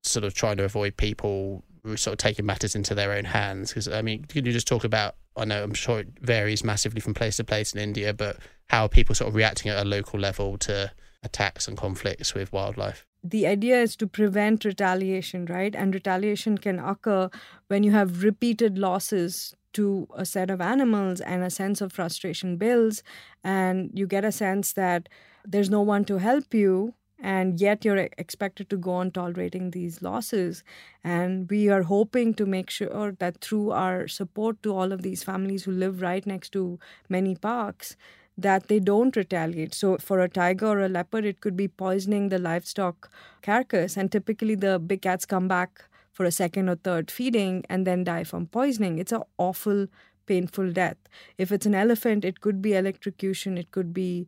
sort 0.02 0.24
of 0.24 0.34
trying 0.34 0.56
to 0.56 0.64
avoid 0.64 0.96
people 0.96 1.64
sort 1.96 2.12
of 2.12 2.18
taking 2.18 2.44
matters 2.44 2.74
into 2.74 2.94
their 2.94 3.12
own 3.12 3.24
hands. 3.24 3.70
Because, 3.70 3.88
I 3.88 4.02
mean, 4.02 4.24
can 4.24 4.44
you 4.44 4.52
just 4.52 4.66
talk 4.66 4.84
about 4.84 5.14
I 5.36 5.44
know 5.44 5.62
I'm 5.62 5.74
sure 5.74 6.00
it 6.00 6.08
varies 6.20 6.64
massively 6.64 7.00
from 7.00 7.14
place 7.14 7.36
to 7.36 7.44
place 7.44 7.72
in 7.72 7.80
India, 7.80 8.12
but 8.12 8.38
how 8.70 8.86
are 8.86 8.88
people 8.88 9.14
sort 9.14 9.28
of 9.28 9.34
reacting 9.34 9.70
at 9.70 9.84
a 9.84 9.88
local 9.88 10.18
level 10.18 10.56
to 10.58 10.90
attacks 11.22 11.68
and 11.68 11.76
conflicts 11.76 12.34
with 12.34 12.52
wildlife? 12.52 13.06
the 13.22 13.46
idea 13.46 13.80
is 13.80 13.96
to 13.96 14.06
prevent 14.06 14.64
retaliation, 14.64 15.46
right? 15.46 15.74
And 15.74 15.94
retaliation 15.94 16.58
can 16.58 16.78
occur 16.78 17.28
when 17.68 17.82
you 17.82 17.92
have 17.92 18.22
repeated 18.22 18.78
losses 18.78 19.54
to 19.72 20.08
a 20.14 20.24
set 20.24 20.50
of 20.50 20.60
animals 20.60 21.20
and 21.20 21.44
a 21.44 21.50
sense 21.50 21.80
of 21.80 21.92
frustration 21.92 22.56
builds, 22.56 23.02
and 23.44 23.90
you 23.94 24.06
get 24.06 24.24
a 24.24 24.32
sense 24.32 24.72
that 24.72 25.08
there's 25.44 25.70
no 25.70 25.80
one 25.80 26.04
to 26.06 26.18
help 26.18 26.54
you. 26.54 26.94
And 27.22 27.60
yet, 27.60 27.84
you're 27.84 28.08
expected 28.16 28.70
to 28.70 28.78
go 28.78 28.92
on 28.92 29.10
tolerating 29.10 29.72
these 29.72 30.00
losses. 30.00 30.64
And 31.04 31.50
we 31.50 31.68
are 31.68 31.82
hoping 31.82 32.32
to 32.34 32.46
make 32.46 32.70
sure 32.70 33.12
that 33.18 33.42
through 33.42 33.72
our 33.72 34.08
support 34.08 34.62
to 34.62 34.74
all 34.74 34.90
of 34.90 35.02
these 35.02 35.22
families 35.22 35.64
who 35.64 35.72
live 35.72 36.00
right 36.00 36.24
next 36.24 36.52
to 36.52 36.78
many 37.10 37.36
parks, 37.36 37.94
that 38.38 38.68
they 38.68 38.78
don't 38.80 39.16
retaliate. 39.16 39.74
So, 39.74 39.98
for 39.98 40.20
a 40.20 40.28
tiger 40.28 40.66
or 40.68 40.80
a 40.80 40.88
leopard, 40.88 41.24
it 41.24 41.40
could 41.40 41.56
be 41.56 41.68
poisoning 41.68 42.28
the 42.28 42.38
livestock 42.38 43.10
carcass, 43.42 43.96
and 43.96 44.10
typically 44.10 44.54
the 44.54 44.78
big 44.78 45.02
cats 45.02 45.26
come 45.26 45.48
back 45.48 45.84
for 46.12 46.24
a 46.24 46.30
second 46.32 46.68
or 46.68 46.76
third 46.76 47.10
feeding 47.10 47.64
and 47.68 47.86
then 47.86 48.04
die 48.04 48.24
from 48.24 48.46
poisoning. 48.46 48.98
It's 48.98 49.12
an 49.12 49.22
awful, 49.38 49.86
painful 50.26 50.72
death. 50.72 50.96
If 51.38 51.52
it's 51.52 51.66
an 51.66 51.74
elephant, 51.74 52.24
it 52.24 52.40
could 52.40 52.60
be 52.62 52.74
electrocution, 52.74 53.58
it 53.58 53.70
could 53.70 53.92
be 53.92 54.26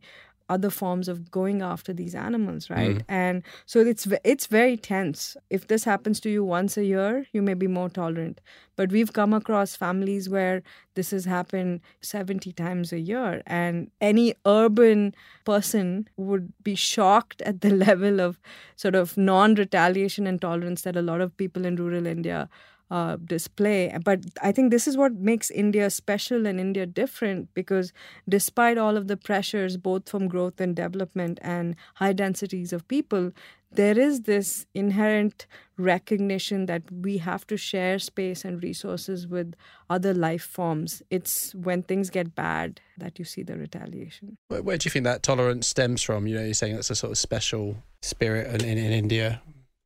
other 0.49 0.69
forms 0.69 1.07
of 1.07 1.31
going 1.31 1.61
after 1.61 1.93
these 1.93 2.13
animals 2.13 2.69
right? 2.69 2.97
Mm. 2.97 3.05
and 3.07 3.43
so 3.65 3.79
it's 3.79 4.07
it's 4.23 4.47
very 4.47 4.77
tense. 4.77 5.37
If 5.49 5.67
this 5.67 5.83
happens 5.83 6.19
to 6.21 6.29
you 6.29 6.43
once 6.43 6.77
a 6.77 6.85
year 6.85 7.25
you 7.31 7.41
may 7.41 7.53
be 7.53 7.67
more 7.67 7.89
tolerant. 7.89 8.41
But 8.75 8.91
we've 8.91 9.13
come 9.13 9.33
across 9.33 9.75
families 9.75 10.29
where 10.29 10.63
this 10.95 11.11
has 11.11 11.25
happened 11.25 11.81
70 12.01 12.51
times 12.53 12.91
a 12.91 12.99
year 12.99 13.43
and 13.45 13.91
any 14.01 14.33
urban 14.45 15.13
person 15.45 16.07
would 16.17 16.51
be 16.63 16.75
shocked 16.75 17.41
at 17.43 17.61
the 17.61 17.69
level 17.85 18.19
of 18.19 18.39
sort 18.75 18.95
of 18.95 19.15
non-retaliation 19.17 20.25
and 20.25 20.41
tolerance 20.41 20.81
that 20.81 20.95
a 20.95 21.01
lot 21.01 21.21
of 21.21 21.35
people 21.37 21.65
in 21.65 21.75
rural 21.75 22.07
india 22.07 22.49
uh, 22.93 23.17
display. 23.25 23.91
But 24.05 24.19
I 24.43 24.51
think 24.51 24.69
this 24.69 24.87
is 24.87 24.95
what 24.95 25.13
makes 25.13 25.49
India 25.49 25.89
special 25.89 26.45
and 26.45 26.59
India 26.59 26.85
different 26.85 27.51
because 27.55 27.91
despite 28.29 28.77
all 28.77 28.95
of 28.95 29.07
the 29.07 29.17
pressures, 29.17 29.77
both 29.77 30.07
from 30.07 30.27
growth 30.27 30.61
and 30.61 30.75
development 30.75 31.39
and 31.41 31.75
high 31.95 32.13
densities 32.13 32.71
of 32.71 32.87
people, 32.87 33.31
there 33.71 33.97
is 33.97 34.21
this 34.21 34.67
inherent 34.75 35.47
recognition 35.75 36.67
that 36.67 36.83
we 36.91 37.17
have 37.17 37.47
to 37.47 37.57
share 37.57 37.97
space 37.97 38.45
and 38.45 38.61
resources 38.61 39.25
with 39.25 39.55
other 39.89 40.13
life 40.13 40.43
forms. 40.43 41.01
It's 41.09 41.55
when 41.55 41.81
things 41.81 42.11
get 42.11 42.35
bad 42.35 42.79
that 42.99 43.17
you 43.17 43.25
see 43.25 43.41
the 43.41 43.57
retaliation. 43.57 44.37
Where, 44.49 44.61
where 44.61 44.77
do 44.77 44.85
you 44.85 44.91
think 44.91 45.05
that 45.05 45.23
tolerance 45.23 45.65
stems 45.65 46.03
from? 46.03 46.27
You 46.27 46.35
know, 46.35 46.43
you're 46.43 46.53
saying 46.53 46.75
that's 46.75 46.91
a 46.91 46.95
sort 46.95 47.09
of 47.09 47.17
special 47.17 47.77
spirit 48.03 48.53
in, 48.53 48.69
in, 48.69 48.77
in 48.77 48.91
India. 48.91 49.41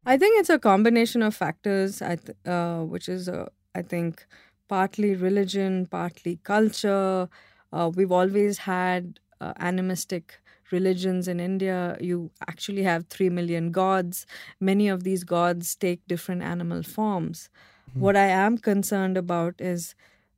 I 0.07 0.17
think 0.17 0.39
it's 0.39 0.49
a 0.49 0.57
combination 0.59 1.21
of 1.21 1.35
factors, 1.35 2.01
uh, 2.01 2.83
which 2.83 3.09
is, 3.09 3.27
uh, 3.27 3.49
I 3.75 3.81
think, 3.81 4.25
partly 4.69 5.15
religion, 5.15 5.85
partly 5.85 6.37
culture. 6.43 7.27
Uh, 7.73 7.91
we've 7.93 8.11
always 8.11 8.59
had 8.59 9.19
uh, 9.41 9.53
animistic 9.59 10.39
religions 10.71 11.27
in 11.27 11.41
India. 11.41 11.97
You 11.99 12.31
actually 12.47 12.83
have 12.83 13.07
3 13.07 13.29
million 13.29 13.71
gods. 13.71 14.25
Many 14.61 14.87
of 14.87 15.03
these 15.03 15.25
gods 15.25 15.75
take 15.75 16.07
different 16.07 16.41
animal 16.41 16.83
forms. 16.83 17.49
Mm-hmm. 17.89 17.99
What 17.99 18.15
I 18.15 18.27
am 18.27 18.57
concerned 18.57 19.17
about 19.17 19.55
is 19.59 19.93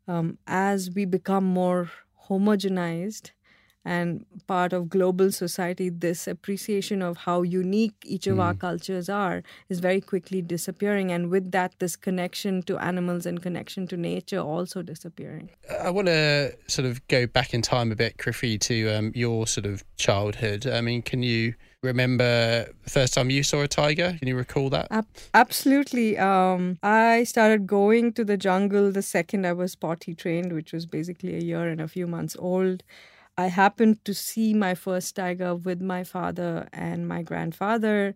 um, 0.08 0.40
as 0.48 0.90
we 0.90 1.06
become 1.06 1.46
more 1.46 1.92
homogenized, 2.28 3.32
and 3.86 4.26
part 4.48 4.74
of 4.74 4.90
global 4.90 5.32
society, 5.32 5.90
this 5.90 6.28
appreciation 6.28 7.02
of 7.02 7.18
how 7.18 7.42
unique 7.42 7.96
each 8.04 8.28
of 8.28 8.38
mm. 8.38 8.44
our 8.44 8.54
cultures 8.54 9.10
are 9.10 9.42
is 9.70 9.80
very 9.80 10.02
quickly 10.02 10.42
disappearing. 10.42 11.12
And 11.12 11.30
with 11.30 11.52
that, 11.52 11.74
this 11.80 11.96
connection 11.96 12.62
to 12.64 12.78
animals 12.78 13.26
and 13.26 13.42
connection 13.42 13.88
to 13.88 13.98
nature 13.98 14.40
also 14.40 14.82
disappearing. 14.82 15.50
I 15.82 15.90
want 15.90 16.08
to 16.08 16.56
sort 16.68 16.88
of 16.88 17.06
go 17.08 17.26
back 17.26 17.54
in 17.54 17.62
time 17.62 17.92
a 17.92 17.96
bit, 17.96 18.18
Krithi, 18.18 18.60
to 18.62 18.90
um, 18.90 19.12
your 19.16 19.48
sort 19.48 19.66
of 19.66 19.84
childhood. 19.96 20.68
I 20.68 20.82
mean, 20.82 21.02
can 21.02 21.24
you 21.24 21.54
remember 21.82 22.70
the 22.84 22.90
first 22.90 23.14
time 23.14 23.30
you 23.30 23.44
saw 23.44 23.62
a 23.62 23.68
tiger? 23.68 24.16
Can 24.20 24.28
you 24.28 24.36
recall 24.36 24.70
that? 24.72 24.88
Ab- 24.92 25.08
absolutely. 25.34 26.18
Um, 26.18 26.78
I 26.84 27.24
started 27.24 27.66
going 27.66 28.14
to 28.14 28.26
the 28.26 28.38
jungle 28.38 28.92
the 28.92 29.02
second 29.02 29.46
I 29.46 29.54
was 29.54 29.76
potty 29.76 30.14
trained, 30.14 30.52
which 30.52 30.74
was 30.74 30.86
basically 30.86 31.36
a 31.36 31.42
year 31.42 31.68
and 31.68 31.80
a 31.80 31.88
few 31.88 32.08
months 32.08 32.36
old. 32.38 32.84
I 33.44 33.48
happened 33.48 34.04
to 34.06 34.14
see 34.14 34.54
my 34.54 34.74
first 34.76 35.16
tiger 35.16 35.52
with 35.56 35.82
my 35.82 36.04
father 36.04 36.68
and 36.74 37.08
my 37.08 37.22
grandfather. 37.24 38.16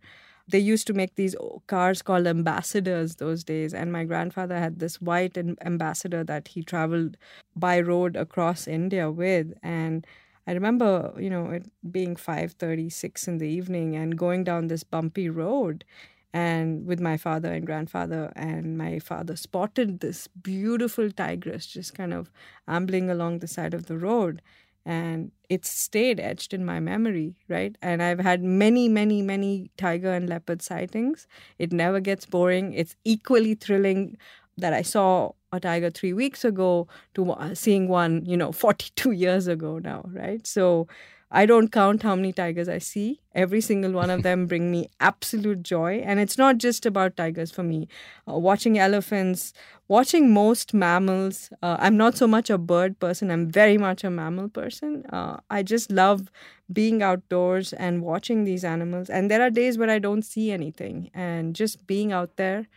They 0.49 0.59
used 0.59 0.85
to 0.87 0.93
make 1.01 1.15
these 1.15 1.35
cars 1.67 2.01
called 2.01 2.27
ambassadors 2.27 3.15
those 3.15 3.41
days, 3.53 3.73
and 3.73 3.91
my 3.97 4.03
grandfather 4.03 4.57
had 4.59 4.79
this 4.79 5.01
white 5.01 5.37
ambassador 5.71 6.23
that 6.25 6.49
he 6.49 6.61
traveled 6.63 7.15
by 7.55 7.79
road 7.79 8.17
across 8.25 8.67
India 8.67 9.09
with. 9.09 9.53
And 9.63 10.05
I 10.45 10.51
remember, 10.51 11.13
you 11.17 11.29
know, 11.29 11.45
it 11.57 11.65
being 11.97 12.15
five 12.17 12.49
thirty-six 12.63 13.27
in 13.29 13.37
the 13.37 13.47
evening 13.59 13.95
and 13.95 14.17
going 14.25 14.43
down 14.43 14.67
this 14.67 14.83
bumpy 14.83 15.29
road 15.29 15.85
and 16.33 16.85
with 16.85 16.99
my 16.99 17.15
father 17.15 17.53
and 17.53 17.65
grandfather 17.65 18.33
and 18.35 18.77
my 18.77 18.99
father 18.99 19.35
spotted 19.35 19.99
this 19.99 20.27
beautiful 20.27 21.11
tigress 21.11 21.67
just 21.67 21.93
kind 21.93 22.13
of 22.13 22.31
ambling 22.67 23.09
along 23.09 23.39
the 23.39 23.47
side 23.47 23.73
of 23.73 23.85
the 23.85 23.97
road 23.97 24.41
and 24.85 25.31
it's 25.49 25.69
stayed 25.69 26.19
etched 26.19 26.53
in 26.53 26.65
my 26.65 26.79
memory 26.79 27.35
right? 27.49 27.77
And 27.81 28.01
i've 28.03 28.19
had 28.19 28.43
many 28.43 28.89
many 28.89 29.21
many 29.21 29.71
tiger 29.77 30.11
and 30.13 30.29
leopard 30.29 30.61
sightings. 30.61 31.27
It 31.59 31.71
never 31.71 31.99
gets 31.99 32.25
boring. 32.25 32.73
It's 32.73 32.95
equally 33.05 33.55
thrilling 33.55 34.17
that 34.57 34.71
i 34.73 34.81
saw 34.83 35.31
a 35.51 35.59
tiger 35.59 35.89
3 35.89 36.13
weeks 36.13 36.45
ago 36.45 36.87
to 37.15 37.31
uh, 37.31 37.55
seeing 37.55 37.87
one 37.87 38.23
you 38.25 38.37
know 38.37 38.51
42 38.63 39.11
years 39.11 39.47
ago 39.47 39.79
now 39.79 40.03
right? 40.13 40.45
So 40.45 40.87
I 41.35 41.47
don't 41.47 41.69
count 41.69 42.03
how 42.03 42.15
many 42.15 42.31
tigers 42.31 42.69
I 42.69 42.77
see. 42.77 43.21
Every 43.33 43.59
single 43.59 43.91
one 43.91 44.11
of 44.11 44.21
them 44.21 44.45
bring 44.51 44.69
me 44.71 44.89
absolute 44.99 45.63
joy. 45.63 46.03
And 46.05 46.19
it's 46.19 46.37
not 46.37 46.59
just 46.59 46.85
about 46.85 47.17
tigers 47.17 47.49
for 47.51 47.63
me. 47.63 47.87
Uh, 48.29 48.37
watching 48.37 48.77
elephants, 48.77 49.51
watching 49.87 50.31
most 50.31 50.75
mammals. 50.75 51.49
Uh, 51.63 51.77
I'm 51.79 51.97
not 51.97 52.15
so 52.15 52.27
much 52.27 52.51
a 52.51 52.59
bird 52.59 52.99
person. 52.99 53.31
I'm 53.31 53.49
very 53.49 53.79
much 53.79 54.03
a 54.03 54.11
mammal 54.11 54.47
person. 54.47 55.05
Uh, 55.07 55.37
I 55.49 55.63
just 55.63 55.91
love 55.91 56.31
being 56.71 57.01
outdoors 57.01 57.73
and 57.73 58.03
watching 58.03 58.43
these 58.43 58.63
animals. 58.63 59.09
And 59.09 59.31
there 59.31 59.41
are 59.41 59.49
days 59.49 59.77
where 59.77 59.89
I 59.89 59.97
don't 59.97 60.21
see 60.23 60.51
anything. 60.51 61.09
And 61.15 61.55
just 61.55 61.87
being 61.87 62.11
out 62.11 62.37
there 62.37 62.67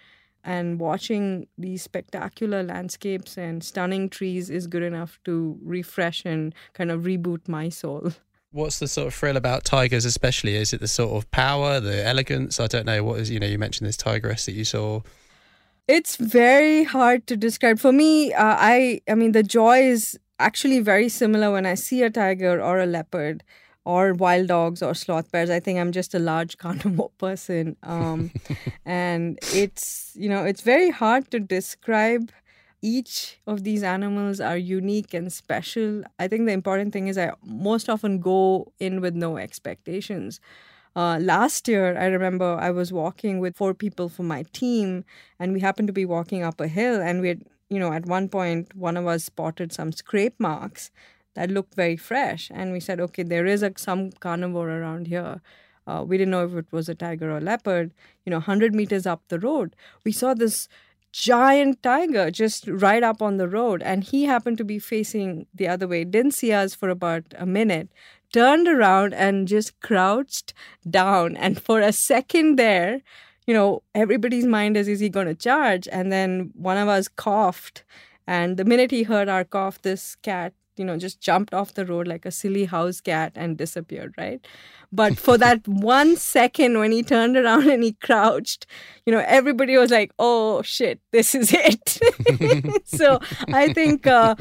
and 0.42 0.80
watching 0.80 1.46
these 1.58 1.82
spectacular 1.82 2.62
landscapes 2.62 3.36
and 3.36 3.62
stunning 3.62 4.08
trees 4.08 4.48
is 4.48 4.66
good 4.66 4.82
enough 4.82 5.18
to 5.24 5.58
refresh 5.62 6.24
and 6.24 6.54
kind 6.72 6.90
of 6.90 7.02
reboot 7.02 7.48
my 7.48 7.68
soul. 7.68 8.12
What's 8.56 8.78
the 8.78 8.88
sort 8.88 9.08
of 9.08 9.14
thrill 9.14 9.36
about 9.36 9.64
tigers, 9.64 10.06
especially? 10.06 10.56
Is 10.56 10.72
it 10.72 10.80
the 10.80 10.88
sort 10.88 11.12
of 11.12 11.30
power, 11.30 11.78
the 11.78 12.02
elegance? 12.06 12.58
I 12.58 12.66
don't 12.66 12.86
know. 12.86 13.04
What 13.04 13.20
is, 13.20 13.28
you 13.28 13.38
know, 13.38 13.46
you 13.46 13.58
mentioned 13.58 13.86
this 13.86 13.98
tigress 13.98 14.46
that 14.46 14.52
you 14.52 14.64
saw. 14.64 15.02
It's 15.86 16.16
very 16.16 16.84
hard 16.84 17.26
to 17.26 17.36
describe. 17.36 17.78
For 17.78 17.92
me, 17.92 18.32
uh, 18.32 18.56
I, 18.58 19.02
I 19.06 19.14
mean, 19.14 19.32
the 19.32 19.42
joy 19.42 19.80
is 19.80 20.18
actually 20.38 20.80
very 20.80 21.10
similar 21.10 21.52
when 21.52 21.66
I 21.66 21.74
see 21.74 22.02
a 22.02 22.08
tiger 22.08 22.62
or 22.62 22.80
a 22.80 22.86
leopard 22.86 23.44
or 23.84 24.14
wild 24.14 24.48
dogs 24.48 24.82
or 24.82 24.94
sloth 24.94 25.30
bears. 25.30 25.50
I 25.50 25.60
think 25.60 25.78
I'm 25.78 25.92
just 25.92 26.14
a 26.14 26.18
large 26.18 26.56
carnivore 26.64 27.10
person. 27.18 27.76
Um, 27.82 28.30
and 28.86 29.38
it's, 29.52 30.12
you 30.14 30.30
know, 30.30 30.46
it's 30.46 30.62
very 30.62 30.88
hard 30.88 31.30
to 31.30 31.40
describe 31.40 32.32
each 32.86 33.38
of 33.48 33.64
these 33.64 33.82
animals 33.82 34.40
are 34.40 34.56
unique 34.56 35.12
and 35.12 35.32
special. 35.32 36.04
I 36.20 36.28
think 36.28 36.46
the 36.46 36.52
important 36.52 36.92
thing 36.92 37.08
is 37.08 37.18
I 37.18 37.32
most 37.44 37.88
often 37.88 38.20
go 38.20 38.72
in 38.78 39.00
with 39.00 39.14
no 39.14 39.38
expectations. 39.38 40.40
Uh, 40.94 41.18
last 41.20 41.68
year, 41.68 41.98
I 41.98 42.06
remember 42.06 42.56
I 42.58 42.70
was 42.70 42.92
walking 42.92 43.40
with 43.40 43.56
four 43.56 43.74
people 43.74 44.08
from 44.08 44.28
my 44.28 44.44
team, 44.52 45.04
and 45.38 45.52
we 45.52 45.60
happened 45.60 45.88
to 45.88 45.92
be 45.92 46.06
walking 46.06 46.42
up 46.42 46.60
a 46.60 46.68
hill, 46.68 47.02
and 47.02 47.20
we 47.20 47.28
had, 47.28 47.42
you 47.68 47.78
know, 47.80 47.92
at 47.92 48.06
one 48.06 48.28
point, 48.28 48.74
one 48.74 48.96
of 48.96 49.06
us 49.06 49.24
spotted 49.24 49.72
some 49.72 49.92
scrape 49.92 50.38
marks 50.38 50.90
that 51.34 51.50
looked 51.50 51.74
very 51.74 51.96
fresh, 51.96 52.50
and 52.54 52.72
we 52.72 52.80
said, 52.80 53.00
okay, 53.00 53.22
there 53.24 53.46
is 53.46 53.62
a, 53.62 53.72
some 53.76 54.10
carnivore 54.12 54.70
around 54.70 55.08
here. 55.08 55.42
Uh, 55.86 56.04
we 56.06 56.16
didn't 56.18 56.30
know 56.30 56.44
if 56.46 56.54
it 56.54 56.72
was 56.72 56.88
a 56.88 56.94
tiger 56.94 57.30
or 57.30 57.40
leopard. 57.40 57.92
You 58.24 58.30
know, 58.30 58.38
100 58.38 58.74
meters 58.74 59.06
up 59.06 59.22
the 59.28 59.38
road, 59.38 59.76
we 60.04 60.12
saw 60.12 60.34
this 60.34 60.68
giant 61.16 61.82
tiger 61.82 62.30
just 62.30 62.66
right 62.68 63.02
up 63.02 63.22
on 63.22 63.38
the 63.38 63.48
road. 63.48 63.82
And 63.82 64.04
he 64.04 64.24
happened 64.24 64.58
to 64.58 64.64
be 64.64 64.78
facing 64.78 65.46
the 65.54 65.68
other 65.68 65.88
way, 65.88 66.04
didn't 66.04 66.34
see 66.34 66.52
us 66.52 66.74
for 66.74 66.88
about 66.90 67.24
a 67.38 67.46
minute, 67.46 67.88
turned 68.32 68.68
around 68.68 69.14
and 69.14 69.48
just 69.48 69.80
crouched 69.80 70.52
down. 70.88 71.36
And 71.36 71.60
for 71.60 71.80
a 71.80 71.92
second 71.92 72.56
there, 72.56 73.02
you 73.46 73.54
know, 73.54 73.82
everybody's 73.94 74.46
mind 74.46 74.76
is, 74.76 74.88
is 74.88 75.00
he 75.00 75.08
going 75.08 75.28
to 75.28 75.34
charge? 75.34 75.88
And 75.90 76.12
then 76.12 76.50
one 76.54 76.76
of 76.76 76.88
us 76.88 77.08
coughed 77.08 77.84
And 78.26 78.56
the 78.56 78.64
minute 78.64 78.90
he 78.90 79.04
heard 79.04 79.28
our 79.28 79.44
cough, 79.44 79.82
this 79.82 80.16
cat 80.16 80.52
you 80.78 80.84
know 80.84 80.96
just 80.96 81.20
jumped 81.20 81.54
off 81.54 81.74
the 81.74 81.86
road 81.86 82.06
like 82.06 82.24
a 82.24 82.30
silly 82.30 82.64
house 82.64 83.00
cat 83.00 83.32
and 83.34 83.56
disappeared 83.56 84.14
right 84.16 84.46
but 84.92 85.18
for 85.18 85.38
that 85.38 85.66
one 85.68 86.16
second 86.16 86.78
when 86.78 86.92
he 86.92 87.02
turned 87.02 87.36
around 87.36 87.68
and 87.68 87.82
he 87.82 87.92
crouched 87.92 88.66
you 89.04 89.12
know 89.12 89.24
everybody 89.26 89.76
was 89.76 89.90
like 89.90 90.12
oh 90.18 90.62
shit 90.62 91.00
this 91.12 91.34
is 91.34 91.52
it 91.52 92.00
so 92.84 93.18
i 93.52 93.72
think 93.72 94.06
uh, 94.06 94.34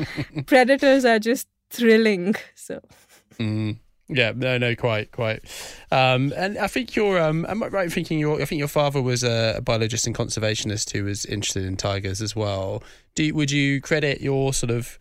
predators 0.45 1.05
are 1.05 1.19
just 1.19 1.47
thrilling 1.69 2.35
so 2.55 2.79
mm. 3.39 3.77
Yeah, 4.07 4.33
no, 4.35 4.57
no, 4.59 4.75
quite, 4.75 5.11
quite. 5.11 5.39
Um, 5.91 6.31
and 6.37 6.59
I 6.59 6.67
think 6.67 6.95
you're, 6.95 7.19
um, 7.19 7.45
am 7.49 7.63
I 7.63 7.67
right 7.67 7.85
in 7.85 7.89
thinking 7.89 8.19
your, 8.19 8.39
I 8.39 8.45
think 8.45 8.59
your 8.59 8.67
father 8.67 9.01
was 9.01 9.23
a, 9.23 9.55
a, 9.57 9.61
biologist 9.61 10.05
and 10.05 10.15
conservationist 10.15 10.91
who 10.91 11.05
was 11.05 11.25
interested 11.25 11.65
in 11.65 11.75
tigers 11.75 12.21
as 12.21 12.35
well. 12.35 12.83
Do 13.15 13.33
would 13.33 13.49
you 13.49 13.81
credit 13.81 14.21
your 14.21 14.53
sort 14.53 14.69
of 14.69 14.99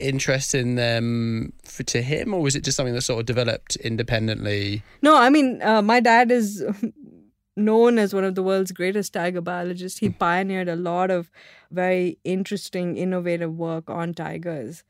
interest 0.00 0.54
in 0.54 0.74
them 0.74 1.52
for, 1.64 1.82
to 1.84 2.02
him, 2.02 2.34
or 2.34 2.40
was 2.40 2.56
it 2.56 2.64
just 2.64 2.76
something 2.76 2.94
that 2.94 3.02
sort 3.02 3.20
of 3.20 3.26
developed 3.26 3.76
independently? 3.76 4.82
No, 5.02 5.16
I 5.16 5.30
mean, 5.30 5.60
uh, 5.62 5.82
my 5.82 6.00
dad 6.00 6.30
is 6.30 6.64
known 7.56 7.98
as 7.98 8.14
one 8.14 8.24
of 8.24 8.34
the 8.34 8.42
world's 8.42 8.72
greatest 8.72 9.12
tiger 9.12 9.40
biologists. 9.40 9.98
He 9.98 10.08
hmm. 10.08 10.14
pioneered 10.14 10.68
a 10.68 10.76
lot 10.76 11.10
of 11.10 11.30
very 11.70 12.18
interesting, 12.24 12.96
innovative 12.96 13.56
work 13.56 13.88
on 13.88 14.14
tigers. 14.14 14.82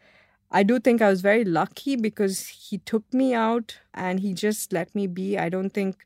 I 0.50 0.62
do 0.64 0.80
think 0.80 1.00
I 1.00 1.08
was 1.08 1.20
very 1.20 1.44
lucky 1.44 1.94
because 1.94 2.48
he 2.48 2.78
took 2.78 3.12
me 3.14 3.34
out 3.34 3.78
and 3.94 4.18
he 4.18 4.34
just 4.34 4.72
let 4.72 4.92
me 4.94 5.06
be. 5.06 5.38
I 5.38 5.48
don't 5.48 5.70
think 5.70 6.04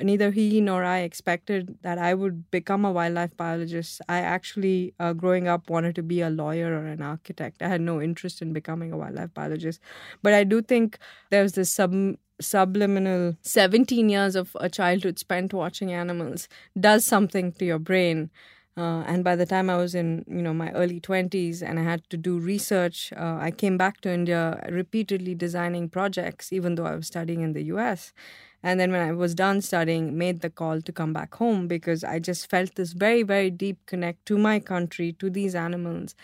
neither 0.00 0.30
he 0.30 0.60
nor 0.60 0.84
I 0.84 1.00
expected 1.00 1.78
that 1.82 1.98
I 1.98 2.14
would 2.14 2.50
become 2.50 2.84
a 2.84 2.92
wildlife 2.92 3.36
biologist. 3.36 4.00
I 4.08 4.18
actually, 4.18 4.94
uh, 4.98 5.12
growing 5.12 5.48
up, 5.48 5.68
wanted 5.70 5.94
to 5.96 6.02
be 6.02 6.20
a 6.20 6.30
lawyer 6.30 6.72
or 6.72 6.86
an 6.86 7.02
architect. 7.02 7.62
I 7.62 7.68
had 7.68 7.80
no 7.80 8.00
interest 8.00 8.40
in 8.42 8.52
becoming 8.52 8.92
a 8.92 8.96
wildlife 8.96 9.34
biologist. 9.34 9.80
But 10.22 10.34
I 10.34 10.44
do 10.44 10.62
think 10.62 10.98
there's 11.30 11.52
this 11.52 11.70
sub 11.70 11.92
subliminal 12.40 13.36
17 13.42 14.08
years 14.08 14.34
of 14.34 14.56
a 14.58 14.68
childhood 14.68 15.16
spent 15.16 15.54
watching 15.54 15.92
animals 15.92 16.48
does 16.80 17.04
something 17.04 17.52
to 17.52 17.64
your 17.64 17.78
brain 17.78 18.30
uh, 18.76 19.04
and 19.06 19.22
by 19.22 19.36
the 19.36 19.44
time 19.44 19.68
I 19.68 19.76
was 19.76 19.94
in, 19.94 20.24
you 20.26 20.40
know, 20.40 20.54
my 20.54 20.70
early 20.72 20.98
20s 20.98 21.62
and 21.62 21.78
I 21.78 21.82
had 21.82 22.08
to 22.08 22.16
do 22.16 22.38
research, 22.38 23.12
uh, 23.14 23.36
I 23.38 23.50
came 23.50 23.76
back 23.76 24.00
to 24.00 24.10
India 24.10 24.66
repeatedly 24.70 25.34
designing 25.34 25.90
projects, 25.90 26.52
even 26.54 26.76
though 26.76 26.86
I 26.86 26.94
was 26.94 27.06
studying 27.06 27.42
in 27.42 27.52
the 27.52 27.64
US. 27.64 28.14
And 28.62 28.78
then 28.78 28.92
when 28.92 29.00
I 29.00 29.12
was 29.12 29.34
done 29.34 29.60
studying, 29.60 30.16
made 30.16 30.40
the 30.40 30.50
call 30.50 30.80
to 30.80 30.92
come 30.92 31.12
back 31.12 31.34
home 31.34 31.66
because 31.66 32.04
I 32.04 32.18
just 32.18 32.48
felt 32.48 32.76
this 32.76 32.92
very, 32.92 33.22
very 33.22 33.50
deep 33.50 33.78
connect 33.86 34.26
to 34.26 34.38
my 34.38 34.60
country, 34.60 35.12
to 35.14 35.28
these 35.28 35.54
animals. 35.54 36.14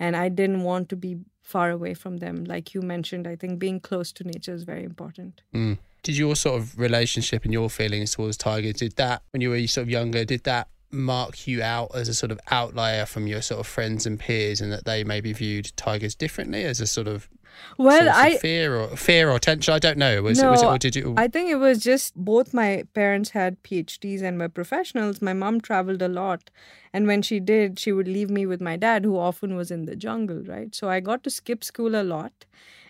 And 0.00 0.16
I 0.16 0.28
didn't 0.28 0.62
want 0.62 0.88
to 0.88 0.96
be 0.96 1.18
far 1.42 1.70
away 1.70 1.94
from 1.94 2.16
them. 2.16 2.44
Like 2.44 2.74
you 2.74 2.82
mentioned, 2.82 3.28
I 3.28 3.36
think 3.36 3.58
being 3.58 3.78
close 3.78 4.10
to 4.12 4.24
nature 4.24 4.54
is 4.54 4.64
very 4.64 4.82
important. 4.82 5.42
Mm. 5.54 5.78
Did 6.02 6.16
your 6.16 6.34
sort 6.36 6.60
of 6.60 6.78
relationship 6.78 7.44
and 7.44 7.52
your 7.52 7.70
feelings 7.70 8.12
towards 8.12 8.36
tigers, 8.36 8.74
did 8.74 8.96
that, 8.96 9.22
when 9.30 9.40
you 9.40 9.50
were 9.50 9.66
sort 9.66 9.84
of 9.84 9.90
younger, 9.90 10.24
did 10.24 10.44
that 10.44 10.68
mark 10.90 11.46
you 11.46 11.62
out 11.62 11.90
as 11.94 12.08
a 12.08 12.14
sort 12.14 12.30
of 12.30 12.40
outlier 12.50 13.04
from 13.04 13.26
your 13.26 13.42
sort 13.42 13.60
of 13.60 13.66
friends 13.66 14.06
and 14.06 14.20
peers 14.20 14.60
and 14.60 14.72
that 14.72 14.84
they 14.84 15.02
maybe 15.04 15.32
viewed 15.32 15.72
tigers 15.76 16.14
differently 16.14 16.64
as 16.64 16.80
a 16.80 16.86
sort 16.86 17.08
of 17.08 17.28
well 17.78 18.08
i 18.12 18.36
fear 18.38 18.76
or 18.76 18.88
fear 18.96 19.30
or 19.30 19.38
tension 19.38 19.74
i 19.74 19.78
don't 19.78 19.98
know. 19.98 20.22
Was, 20.22 20.40
no, 20.40 20.48
it, 20.48 20.50
was 20.50 20.62
it 20.62 20.66
or 20.66 20.78
did 20.78 20.96
you 20.96 21.14
i 21.16 21.28
think 21.28 21.50
it 21.50 21.56
was 21.56 21.78
just 21.78 22.14
both 22.16 22.54
my 22.54 22.84
parents 22.94 23.30
had 23.30 23.62
phds 23.62 24.22
and 24.22 24.38
were 24.38 24.48
professionals. 24.48 25.20
My 25.20 25.32
mom 25.32 25.60
traveled 25.60 26.02
a 26.02 26.08
lot. 26.08 26.50
And 26.92 27.06
when 27.06 27.22
she 27.22 27.40
did 27.40 27.78
she 27.78 27.92
would 27.92 28.06
leave 28.08 28.30
me 28.30 28.46
with 28.46 28.60
my 28.60 28.76
dad 28.76 29.04
who 29.04 29.18
often 29.18 29.56
was 29.56 29.70
in 29.70 29.84
the 29.84 29.96
jungle 29.96 30.42
right? 30.44 30.74
So 30.74 30.88
i 30.88 31.00
got 31.00 31.24
to 31.24 31.30
skip 31.30 31.64
school 31.64 31.94
a 32.00 32.04
lot. 32.04 32.44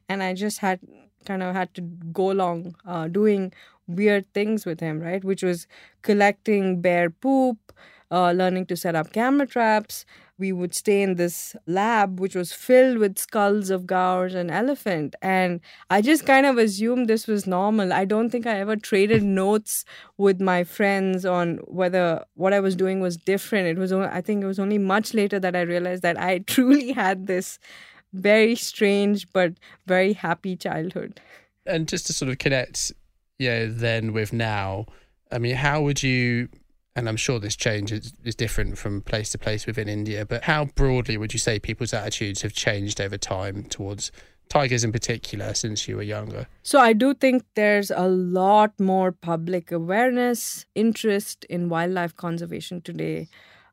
And 0.09 0.23
i 0.23 0.35
just 0.35 0.59
had 0.59 0.81
kind 1.25 1.43
of 1.43 1.55
had 1.55 1.73
to 1.75 1.81
go 1.81 2.31
along 2.31 2.77
uh, 2.87 3.09
doing 3.09 3.53
weird 3.87 4.31
things 4.35 4.67
with 4.67 4.81
him 4.81 5.01
right? 5.01 5.25
Which 5.25 5.43
was 5.43 5.67
collecting 6.03 6.81
bear 6.81 7.11
poop 7.11 7.73
uh, 8.11 8.33
learning 8.33 8.67
to 8.67 8.77
set 8.77 8.95
up 8.95 9.13
camera 9.13 9.47
traps. 9.47 10.05
We 10.39 10.53
would 10.53 10.75
stay 10.75 11.03
in 11.03 11.15
this 11.15 11.55
lab, 11.67 12.19
which 12.19 12.35
was 12.35 12.53
filled 12.53 12.99
with 12.99 13.19
skulls 13.19 13.71
of 13.71 13.87
gaurs 13.87 14.35
and 14.35 14.51
elephant. 14.51 15.15
And 15.23 15.61
I 15.91 16.01
just 16.03 16.27
kind 16.27 16.45
of 16.45 16.59
assumed 16.59 17.09
this 17.09 17.27
was 17.27 17.47
normal. 17.47 17.93
I 17.93 18.05
don't 18.05 18.31
think 18.31 18.47
I 18.47 18.59
ever 18.59 18.77
traded 18.77 19.23
notes 19.43 19.85
with 20.17 20.41
my 20.41 20.65
friends 20.65 21.25
on 21.25 21.59
whether 21.67 22.25
what 22.35 22.53
I 22.53 22.61
was 22.61 22.75
doing 22.75 23.01
was 23.01 23.17
different. 23.17 23.69
It 23.69 23.79
was, 23.79 23.93
only, 23.93 24.09
I 24.09 24.21
think 24.21 24.43
it 24.43 24.47
was 24.47 24.59
only 24.59 24.79
much 24.79 25.15
later 25.15 25.39
that 25.39 25.55
I 25.55 25.61
realized 25.61 26.03
that 26.03 26.21
I 26.21 26.39
truly 26.47 26.93
had 26.93 27.27
this 27.27 27.59
very 28.13 28.55
strange 28.55 29.31
but 29.33 29.55
very 29.87 30.13
happy 30.13 30.57
childhood. 30.57 31.21
And 31.67 31.89
just 31.89 32.07
to 32.09 32.13
sort 32.13 32.31
of 32.31 32.39
connect, 32.39 32.93
yeah, 33.39 33.67
then 33.69 34.13
with 34.13 34.33
now, 34.33 34.87
I 35.31 35.39
mean, 35.39 35.57
how 35.57 35.83
would 35.83 36.03
you 36.03 36.49
and 36.97 37.09
I'm 37.09 37.17
sure 37.17 37.41
this 37.41 37.57
change 37.57 37.93
is, 37.93 38.15
is, 38.25 38.35
different 38.35 38.79
from 38.79 39.01
place 39.01 39.31
to 39.31 39.39
place 39.39 39.67
within 39.67 39.89
India, 39.89 40.25
but 40.25 40.45
how 40.45 40.67
broadly 40.67 41.17
would 41.17 41.33
you 41.33 41.39
say 41.39 41.59
people's 41.59 41.93
attitudes 41.93 42.43
have 42.43 42.53
changed 42.53 43.01
over 43.01 43.19
time 43.19 43.65
towards 43.65 44.13
tigers 44.49 44.85
in 44.85 44.93
particular 44.93 45.55
since 45.55 45.89
you 45.89 45.97
were 45.97 46.03
younger? 46.03 46.47
So 46.63 46.79
I 46.79 46.93
do 46.93 47.15
think 47.15 47.45
there's 47.55 47.91
a 47.91 48.07
lot 48.07 48.79
more 48.79 49.11
public 49.11 49.73
awareness, 49.73 50.67
interest 50.75 51.45
in 51.47 51.69
wildlife 51.69 52.15
conservation 52.17 52.81
today 52.81 53.29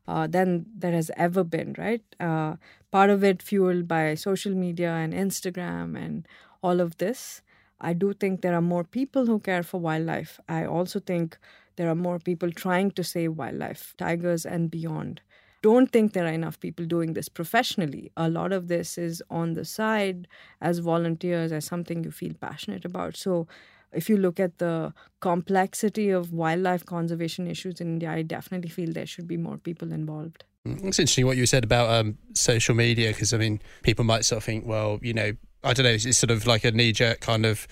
uh, 0.08 0.26
than 0.26 0.66
there 0.76 0.92
has 0.92 1.10
ever 1.16 1.44
been, 1.44 1.74
right? 1.78 2.02
Uh, 2.18 2.56
part 2.90 3.10
of 3.10 3.22
it 3.22 3.40
fueled 3.40 3.86
by 3.86 4.14
social 4.14 4.52
media 4.52 4.90
and 4.90 5.12
Instagram 5.12 5.96
and 5.96 6.26
all 6.62 6.80
of 6.80 6.98
this. 6.98 7.42
I 7.80 7.92
do 7.92 8.12
think 8.12 8.42
there 8.42 8.54
are 8.54 8.62
more 8.62 8.84
people 8.84 9.26
who 9.26 9.38
care 9.40 9.62
for 9.62 9.80
wildlife. 9.80 10.40
I 10.48 10.64
also 10.64 11.00
think 11.00 11.36
there 11.76 11.88
are 11.88 11.94
more 11.94 12.18
people 12.18 12.50
trying 12.50 12.90
to 12.92 13.04
save 13.04 13.36
wildlife, 13.36 13.94
tigers 13.98 14.44
and 14.44 14.70
beyond. 14.70 15.20
Don't 15.62 15.92
think 15.92 16.12
there 16.12 16.24
are 16.24 16.32
enough 16.32 16.58
people 16.58 16.84
doing 16.84 17.12
this 17.12 17.28
professionally. 17.28 18.10
A 18.16 18.28
lot 18.28 18.52
of 18.52 18.66
this 18.66 18.98
is 18.98 19.22
on 19.30 19.54
the 19.54 19.64
side 19.64 20.26
as 20.60 20.80
volunteers, 20.80 21.52
as 21.52 21.64
something 21.64 22.02
you 22.02 22.10
feel 22.10 22.34
passionate 22.40 22.84
about. 22.84 23.16
So, 23.16 23.46
if 23.92 24.08
you 24.08 24.16
look 24.16 24.40
at 24.40 24.58
the 24.58 24.92
complexity 25.20 26.10
of 26.10 26.32
wildlife 26.32 26.84
conservation 26.84 27.46
issues 27.46 27.80
in 27.80 27.88
India, 27.88 28.10
I 28.10 28.22
definitely 28.22 28.70
feel 28.70 28.92
there 28.92 29.06
should 29.06 29.28
be 29.28 29.36
more 29.36 29.58
people 29.58 29.92
involved. 29.92 30.44
Mm, 30.66 30.84
it's 30.84 30.98
interesting 30.98 31.26
what 31.26 31.36
you 31.36 31.46
said 31.46 31.62
about 31.62 31.90
um, 31.90 32.18
social 32.34 32.74
media 32.74 33.10
because 33.10 33.32
I 33.32 33.38
mean, 33.38 33.60
people 33.82 34.04
might 34.04 34.24
sort 34.24 34.38
of 34.38 34.44
think, 34.44 34.66
well, 34.66 34.98
you 35.02 35.12
know, 35.12 35.32
I 35.62 35.74
don't 35.74 35.84
know, 35.84 35.92
it's 35.92 36.18
sort 36.18 36.30
of 36.30 36.46
like 36.46 36.64
a 36.64 36.72
knee 36.72 36.92
jerk 36.92 37.20
kind 37.20 37.46
of 37.46 37.68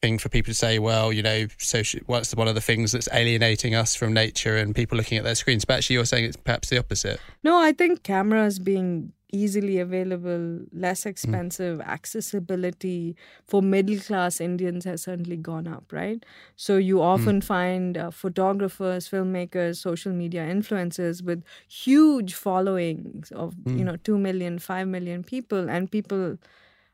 thing 0.00 0.18
for 0.18 0.28
people 0.28 0.50
to 0.50 0.54
say, 0.54 0.78
well, 0.78 1.12
you 1.12 1.22
know, 1.22 1.46
social, 1.58 2.00
what's 2.06 2.34
one 2.34 2.48
of 2.48 2.54
the 2.54 2.60
things 2.60 2.92
that's 2.92 3.08
alienating 3.12 3.74
us 3.74 3.94
from 3.94 4.12
nature 4.12 4.56
and 4.56 4.74
people 4.74 4.96
looking 4.96 5.18
at 5.18 5.24
their 5.24 5.34
screens? 5.34 5.64
But 5.64 5.78
actually, 5.78 5.94
you're 5.94 6.04
saying 6.04 6.24
it's 6.24 6.36
perhaps 6.36 6.68
the 6.70 6.78
opposite. 6.78 7.20
No, 7.42 7.58
I 7.58 7.72
think 7.72 8.02
cameras 8.02 8.58
being 8.58 9.12
easily 9.32 9.78
available, 9.78 10.60
less 10.72 11.06
expensive, 11.06 11.78
mm. 11.78 11.86
accessibility 11.86 13.14
for 13.46 13.62
middle 13.62 13.98
class 14.00 14.40
Indians 14.40 14.84
has 14.84 15.02
certainly 15.02 15.36
gone 15.36 15.68
up, 15.68 15.84
right? 15.92 16.24
So 16.56 16.76
you 16.76 16.96
mm. 16.96 17.02
often 17.02 17.40
mm. 17.40 17.44
find 17.44 17.96
uh, 17.96 18.10
photographers, 18.10 19.08
filmmakers, 19.08 19.76
social 19.76 20.12
media 20.12 20.42
influencers 20.42 21.22
with 21.22 21.44
huge 21.68 22.34
followings 22.34 23.30
of, 23.32 23.54
mm. 23.54 23.78
you 23.78 23.84
know, 23.84 23.96
2 23.96 24.18
million, 24.18 24.58
5 24.58 24.88
million 24.88 25.22
people, 25.22 25.70
and 25.70 25.90
people 25.90 26.38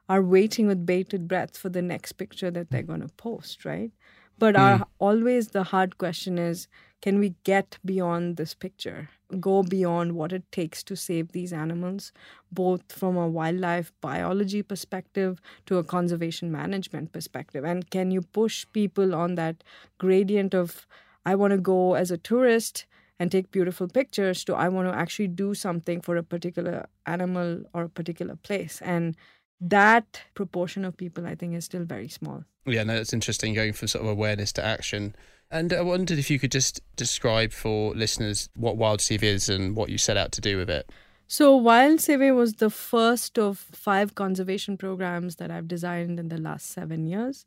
are 0.09 0.23
waiting 0.23 0.67
with 0.67 0.87
bated 0.87 1.27
breath 1.27 1.57
for 1.57 1.69
the 1.69 1.83
next 1.83 2.13
picture 2.13 2.51
that 2.51 2.71
they're 2.71 2.83
going 2.83 3.01
to 3.01 3.09
post, 3.17 3.65
right? 3.65 3.91
But 4.39 4.55
mm. 4.55 4.61
our 4.61 4.87
always 4.99 5.49
the 5.49 5.65
hard 5.65 5.99
question 5.99 6.39
is 6.39 6.69
can 7.03 7.19
we 7.19 7.35
get 7.45 7.79
beyond 7.85 8.37
this 8.37 8.55
picture? 8.55 9.11
Go 9.39 9.63
beyond 9.63 10.13
what 10.13 10.33
it 10.33 10.51
takes 10.51 10.83
to 10.85 10.97
save 10.97 11.33
these 11.33 11.53
animals, 11.53 12.13
both 12.51 12.91
from 12.91 13.17
a 13.17 13.29
wildlife 13.29 13.93
biology 14.01 14.63
perspective 14.63 15.41
to 15.67 15.79
a 15.79 15.85
conservation 15.85 16.51
management 16.51 17.13
perspective. 17.13 17.65
And 17.65 17.91
can 17.91 18.11
you 18.11 18.23
push 18.23 18.67
people 18.73 19.15
on 19.15 19.35
that 19.35 19.63
gradient 19.99 20.55
of, 20.55 20.87
I 21.25 21.35
want 21.35 21.53
to 21.53 21.59
go 21.59 21.95
as 21.95 22.11
a 22.11 22.17
tourist 22.17 22.87
and 23.19 23.31
take 23.31 23.51
beautiful 23.51 23.89
pictures 23.89 24.45
to 24.45 24.55
I 24.55 24.69
want 24.69 24.89
to 24.89 24.95
actually 24.95 25.29
do 25.29 25.55
something 25.55 26.01
for 26.01 26.17
a 26.17 26.23
particular 26.23 26.87
animal 27.07 27.63
or 27.73 27.85
a 27.85 27.89
particular 27.89 28.37
place. 28.37 28.81
And 28.83 29.17
that 29.61 30.23
proportion 30.35 30.85
of 30.85 30.97
people, 30.97 31.27
I 31.27 31.35
think, 31.35 31.55
is 31.55 31.65
still 31.65 31.85
very 31.85 32.09
small. 32.09 32.45
Yeah, 32.67 32.85
no, 32.85 32.95
that's 32.97 33.13
interesting 33.13 33.55
going 33.55 33.73
from 33.73 33.89
sort 33.89 34.05
of 34.05 34.11
awareness 34.11 34.53
to 34.55 34.65
action. 34.65 35.15
And 35.51 35.73
I 35.73 35.83
wondered 35.83 36.19
if 36.19 36.31
you 36.31 36.39
could 36.39 36.51
just 36.51 36.81
describe 36.97 37.53
for 37.53 37.95
listeners 37.95 38.49
what 38.57 38.77
Wild 38.77 39.01
Seve 39.01 39.23
is 39.23 39.49
and 39.49 39.77
what 39.77 39.91
you 39.91 39.99
set 39.99 40.17
out 40.17 40.33
to 40.33 40.41
do 40.41 40.57
with 40.57 40.69
it. 40.69 40.91
So, 41.29 41.57
Wild 41.57 41.99
Seve 41.99 42.35
was 42.35 42.55
the 42.55 42.71
first 42.71 43.39
of 43.39 43.59
five 43.59 44.15
conservation 44.15 44.77
programs 44.77 45.37
that 45.37 45.51
I've 45.51 45.69
designed 45.69 46.21
in 46.21 46.29
the 46.29 46.39
last 46.39 46.71
seven 46.71 47.07
years. 47.07 47.47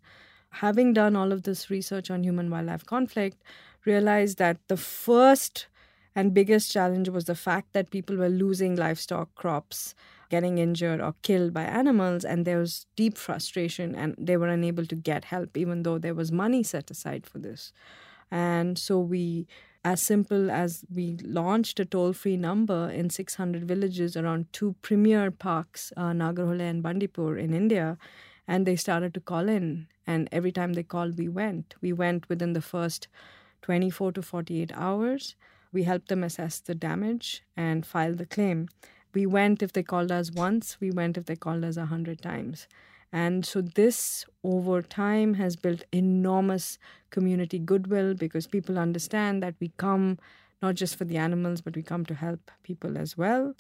Having 0.52 0.94
done 0.94 1.16
all 1.16 1.32
of 1.32 1.44
this 1.44 1.70
research 1.70 2.10
on 2.10 2.24
human 2.24 2.50
wildlife 2.50 2.86
conflict, 2.86 3.42
realized 3.86 4.38
that 4.38 4.58
the 4.68 4.78
first 4.78 5.68
And 6.20 6.34
biggest 6.34 6.70
challenge 6.70 7.08
was 7.08 7.24
the 7.24 7.34
fact 7.34 7.72
that 7.72 7.92
people 7.92 8.18
were 8.18 8.28
losing 8.28 8.76
livestock 8.76 9.34
crops, 9.36 9.96
getting 10.30 10.58
injured 10.58 11.00
or 11.00 11.16
killed 11.22 11.54
by 11.54 11.64
animals, 11.64 12.26
and 12.26 12.44
there 12.44 12.58
was 12.58 12.88
deep 12.98 13.18
frustration, 13.18 13.96
and 13.96 14.16
they 14.18 14.36
were 14.36 14.50
unable 14.50 14.86
to 14.88 14.96
get 14.96 15.24
help, 15.24 15.56
even 15.56 15.84
though 15.84 15.98
there 15.98 16.14
was 16.14 16.30
money 16.30 16.62
set 16.62 16.92
aside 16.92 17.26
for 17.26 17.40
this. 17.40 17.72
And 18.30 18.78
so 18.78 19.00
we 19.00 19.48
as 19.86 20.02
simple 20.02 20.52
as 20.52 20.84
we 20.94 21.16
launched 21.24 21.80
a 21.80 21.86
toll 21.86 22.12
free 22.12 22.36
number 22.36 22.90
in 22.90 23.10
600 23.10 23.66
villages 23.66 24.18
around 24.18 24.52
two 24.52 24.76
premier 24.82 25.32
parks, 25.32 25.94
uh, 25.96 26.12
Nagarhole 26.12 26.60
and 26.60 26.84
Bandipur 26.84 27.38
in 27.38 27.54
India. 27.54 27.98
And 28.46 28.66
they 28.66 28.76
started 28.76 29.14
to 29.14 29.22
call 29.22 29.48
in. 29.48 29.88
And 30.06 30.28
every 30.34 30.52
time 30.52 30.74
they 30.74 30.84
called, 30.84 31.18
we 31.18 31.30
went. 31.30 31.76
We 31.80 31.94
went 31.94 32.28
within 32.28 32.52
the 32.52 32.62
first 32.62 33.08
24 33.62 34.12
to 34.12 34.22
48 34.22 34.74
hours. 34.76 35.38
We 35.72 35.84
helped 35.84 36.10
them 36.10 36.24
assess 36.24 36.60
the 36.60 36.76
damage 36.76 37.44
and 37.56 37.86
file 37.86 38.16
the 38.16 38.26
claim. 38.26 38.70
We 39.14 39.26
went 39.26 39.64
if 39.64 39.74
they 39.74 39.84
called 39.84 40.12
us 40.12 40.32
once, 40.32 40.78
we 40.80 40.92
went 40.92 41.18
if 41.18 41.26
they 41.26 41.36
called 41.36 41.64
us 41.64 41.78
a 41.78 41.86
hundred 41.86 42.22
times. 42.22 42.68
And 43.12 43.46
so 43.46 43.62
this 43.62 44.26
over 44.44 44.82
time 44.82 45.34
has 45.36 45.56
built 45.56 45.84
enormous 45.92 46.78
community 47.10 47.58
goodwill 47.58 48.14
because 48.14 48.46
people 48.46 48.78
understand 48.78 49.42
that 49.42 49.56
we 49.60 49.72
come 49.78 50.20
not 50.62 50.76
just 50.76 50.96
for 50.96 51.06
the 51.06 51.18
animals, 51.18 51.62
but 51.62 51.76
we 51.76 51.82
come 51.82 52.06
to 52.06 52.14
help 52.14 52.52
people 52.64 52.98
as 52.98 53.18
well. 53.18 53.56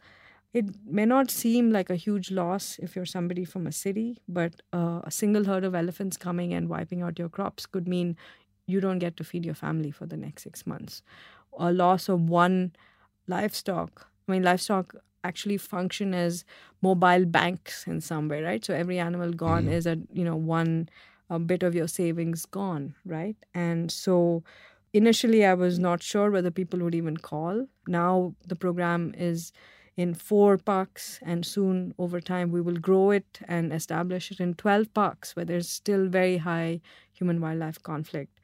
It 0.54 0.65
may 0.86 1.06
not 1.06 1.30
seem 1.32 1.72
like 1.72 1.89
a 1.89 1.95
huge 1.95 2.32
loss 2.32 2.80
if 2.80 2.95
you're 2.95 3.06
somebody 3.06 3.45
from 3.45 3.67
a 3.67 3.72
city, 3.72 4.17
but 4.28 4.62
uh, 4.74 5.02
a 5.04 5.12
single 5.12 5.45
herd 5.45 5.63
of 5.63 5.76
elephants 5.76 6.17
coming 6.17 6.54
and 6.54 6.67
wiping 6.67 7.02
out 7.02 7.19
your 7.19 7.30
crops 7.30 7.65
could 7.65 7.88
mean 7.88 8.17
you 8.65 8.80
don't 8.80 9.00
get 9.00 9.15
to 9.17 9.24
feed 9.24 9.45
your 9.45 9.56
family 9.56 9.91
for 9.91 10.06
the 10.06 10.17
next 10.17 10.43
six 10.43 10.65
months. 10.67 11.02
A 11.57 11.71
loss 11.71 12.09
of 12.09 12.29
one 12.29 12.73
livestock. 13.27 14.07
I 14.27 14.31
mean, 14.31 14.43
livestock 14.43 14.95
actually 15.23 15.57
function 15.57 16.13
as 16.13 16.45
mobile 16.81 17.25
banks 17.25 17.85
in 17.88 18.01
some 18.01 18.27
way, 18.27 18.41
right? 18.41 18.63
So 18.63 18.73
every 18.73 18.99
animal 18.99 19.31
gone 19.33 19.65
mm. 19.65 19.71
is 19.71 19.85
a 19.85 19.97
you 20.13 20.23
know 20.23 20.35
one 20.35 20.89
a 21.29 21.39
bit 21.39 21.63
of 21.63 21.75
your 21.75 21.88
savings 21.88 22.45
gone, 22.45 22.95
right? 23.05 23.35
And 23.53 23.91
so 23.91 24.43
initially 24.93 25.45
I 25.45 25.53
was 25.53 25.77
not 25.77 26.01
sure 26.01 26.31
whether 26.31 26.51
people 26.51 26.79
would 26.79 26.95
even 26.95 27.17
call. 27.17 27.67
Now 27.88 28.35
the 28.47 28.55
program 28.55 29.13
is 29.17 29.51
in 29.95 30.13
four 30.13 30.57
parks, 30.57 31.19
and 31.21 31.45
soon 31.45 31.93
over 31.99 32.21
time 32.21 32.51
we 32.51 32.62
will 32.62 32.77
grow 32.77 33.12
it 33.12 33.39
and 33.47 33.73
establish 33.73 34.31
it 34.31 34.39
in 34.39 34.53
12 34.53 34.93
parks 34.93 35.35
where 35.35 35.45
there's 35.45 35.69
still 35.69 36.07
very 36.07 36.38
high 36.38 36.79
human 37.12 37.41
wildlife 37.41 37.83
conflict 37.83 38.39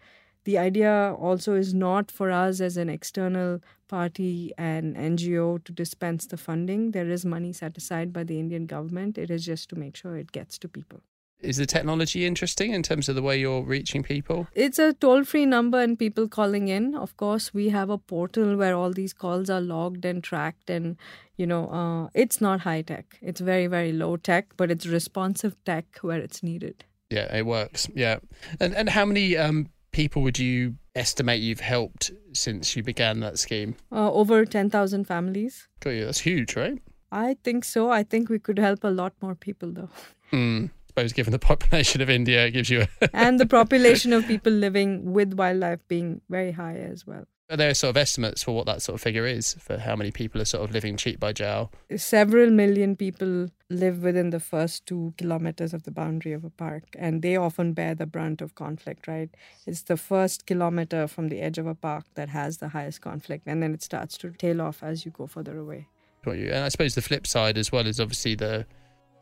the 0.46 0.58
idea 0.58 1.16
also 1.20 1.56
is 1.56 1.74
not 1.74 2.12
for 2.12 2.32
us 2.32 2.62
as 2.62 2.78
an 2.78 2.90
external 2.90 3.62
party 3.88 4.54
and 4.58 4.96
NGO 4.96 5.64
to 5.64 5.72
dispense 5.72 6.28
the 6.28 6.38
funding. 6.38 6.92
There 6.92 7.10
is 7.10 7.26
money 7.26 7.52
set 7.52 7.78
aside 7.78 8.14
by 8.14 8.24
the 8.24 8.40
Indian 8.40 8.66
government. 8.66 9.18
It 9.18 9.30
is 9.30 9.46
just 9.46 9.70
to 9.70 9.76
make 9.76 9.96
sure 9.96 10.16
it 10.16 10.32
gets 10.32 10.58
to 10.60 10.68
people. 10.68 11.02
Is 11.42 11.58
the 11.58 11.66
technology 11.66 12.26
interesting 12.26 12.74
in 12.74 12.82
terms 12.82 13.10
of 13.10 13.16
the 13.16 13.22
way 13.22 13.40
you're 13.40 13.62
reaching 13.62 14.04
people? 14.04 14.48
It's 14.54 14.80
a 14.80 14.94
toll 14.94 15.24
free 15.26 15.46
number 15.46 15.82
and 15.82 16.00
people 16.00 16.28
calling 16.28 16.70
in. 16.70 16.96
Of 16.96 17.18
course, 17.18 17.54
we 17.54 17.70
have 17.70 17.90
a 17.90 17.98
portal 17.98 18.56
where 18.56 18.76
all 18.76 18.92
these 18.92 19.14
calls 19.14 19.50
are 19.50 19.62
logged 19.62 20.06
and 20.06 20.24
tracked, 20.24 20.70
and 20.70 20.96
you 21.36 21.46
know, 21.46 21.68
uh, 21.68 22.10
it's 22.14 22.40
not 22.40 22.62
high 22.62 22.82
tech. 22.82 23.18
It's 23.22 23.42
very, 23.42 23.68
very 23.68 23.92
low 23.92 24.16
tech, 24.18 24.54
but 24.58 24.72
it's 24.72 24.88
responsive 24.88 25.56
tech 25.66 25.86
where 26.02 26.20
it's 26.20 26.42
needed. 26.42 26.86
Yeah, 27.12 27.36
it 27.36 27.46
works. 27.46 27.90
Yeah, 27.94 28.20
and 28.60 28.74
and 28.74 28.90
how 28.90 29.06
many 29.06 29.38
um, 29.38 29.70
people 29.96 30.22
would 30.22 30.38
you 30.38 30.76
estimate 30.94 31.42
you've 31.42 31.62
helped 31.62 32.12
since 32.34 32.76
you 32.76 32.84
began 32.84 33.22
that 33.22 33.40
scheme? 33.40 33.78
Uh, 33.94 34.12
over 34.12 34.44
10,000 34.44 35.06
families. 35.06 35.70
Got 35.80 35.92
you. 35.92 36.04
That's 36.04 36.20
huge, 36.20 36.58
right? 36.58 36.82
I 37.14 37.38
think 37.46 37.64
so. 37.64 37.90
I 37.90 38.04
think 38.04 38.28
we 38.28 38.38
could 38.38 38.60
help 38.60 38.84
a 38.84 38.90
lot 38.90 39.14
more 39.22 39.36
people, 39.36 39.72
though. 39.72 39.90
Mm. 40.34 40.70
suppose 40.90 41.14
given 41.14 41.32
the 41.32 41.40
population 41.54 42.02
of 42.02 42.10
India, 42.10 42.46
it 42.46 42.52
gives 42.52 42.70
you 42.70 42.86
a 43.02 43.10
and 43.14 43.40
the 43.40 43.46
population 43.46 44.12
of 44.12 44.28
people 44.28 44.52
living 44.52 45.14
with 45.14 45.34
wildlife 45.34 45.80
being 45.88 46.20
very 46.30 46.52
high 46.52 46.76
as 46.76 47.08
well. 47.08 47.26
Are 47.48 47.58
there 47.58 47.76
sort 47.76 47.92
of 47.92 47.98
estimates 47.98 48.42
for 48.42 48.56
what 48.56 48.66
that 48.66 48.82
sort 48.82 48.96
of 48.96 49.02
figure 49.02 49.28
is 49.28 49.54
for 49.60 49.78
how 49.78 49.96
many 49.96 50.10
people 50.10 50.42
are 50.42 50.46
sort 50.46 50.64
of 50.64 50.74
living 50.74 50.98
cheek 50.98 51.20
by 51.20 51.32
jowl? 51.32 51.72
Several 51.96 52.50
million 52.50 52.96
people 52.96 53.50
live 53.70 54.02
within 54.02 54.32
the 54.32 54.40
first 54.40 54.88
two 54.88 55.14
kilometers 55.20 55.72
of 55.72 55.84
the 55.84 55.92
boundary 55.92 56.34
of 56.34 56.44
a 56.44 56.50
park, 56.50 56.84
and 56.98 57.22
they 57.22 57.36
often 57.36 57.74
bear 57.74 57.94
the 57.94 58.08
brunt 58.08 58.42
of 58.42 58.56
conflict, 58.56 59.08
right? 59.08 59.30
It's 59.68 59.84
the 59.84 59.96
first 59.96 60.48
kilometer 60.48 61.08
from 61.08 61.30
the 61.30 61.40
edge 61.40 61.60
of 61.60 61.68
a 61.68 61.76
park 61.76 62.06
that 62.16 62.30
has 62.30 62.58
the 62.58 62.70
highest 62.70 63.02
conflict, 63.02 63.44
and 63.46 63.62
then 63.62 63.76
it 63.76 63.84
starts 63.84 64.18
to 64.20 64.32
tail 64.32 64.60
off 64.60 64.82
as 64.82 65.06
you 65.06 65.12
go 65.12 65.28
further 65.28 65.56
away. 65.60 65.88
And 66.26 66.64
I 66.64 66.70
suppose 66.70 66.96
the 66.96 67.04
flip 67.04 67.28
side 67.28 67.60
as 67.60 67.72
well 67.72 67.86
is 67.86 68.00
obviously 68.00 68.34
the 68.34 68.66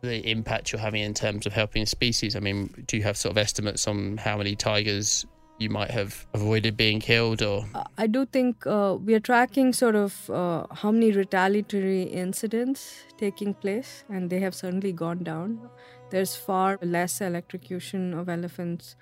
the 0.01 0.29
impact 0.29 0.71
you're 0.71 0.81
having 0.81 1.01
in 1.01 1.13
terms 1.13 1.45
of 1.45 1.53
helping 1.53 1.85
species. 1.85 2.35
I 2.35 2.39
mean, 2.39 2.83
do 2.87 2.97
you 2.97 3.03
have 3.03 3.15
sort 3.15 3.31
of 3.31 3.37
estimates 3.37 3.87
on 3.87 4.17
how 4.17 4.37
many 4.37 4.53
tigers 4.53 5.25
you 5.63 5.69
might 5.69 5.91
have 5.91 6.25
avoided 6.33 6.75
being 6.77 6.99
killed 6.99 7.41
or? 7.41 7.65
Uh, 7.73 7.83
i 7.97 8.05
do 8.05 8.25
think 8.25 8.67
uh, 8.67 8.97
we 9.05 9.13
are 9.13 9.25
tracking 9.31 9.73
sort 9.73 9.95
of 9.95 10.29
uh, 10.29 10.65
how 10.81 10.91
many 10.91 11.11
retaliatory 11.11 12.03
incidents 12.03 13.03
taking 13.17 13.53
place 13.53 14.03
and 14.09 14.29
they 14.29 14.39
have 14.39 14.53
certainly 14.53 14.91
gone 14.91 15.23
down. 15.23 15.59
There's 16.09 16.35
far 16.35 16.77
less 16.81 17.21
electrocution 17.21 18.13
of 18.13 18.29
elephants. 18.29 18.95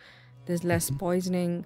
There's 0.46 0.64
less 0.64 0.86
mm-hmm. 0.88 0.98
poisoning. 0.98 1.66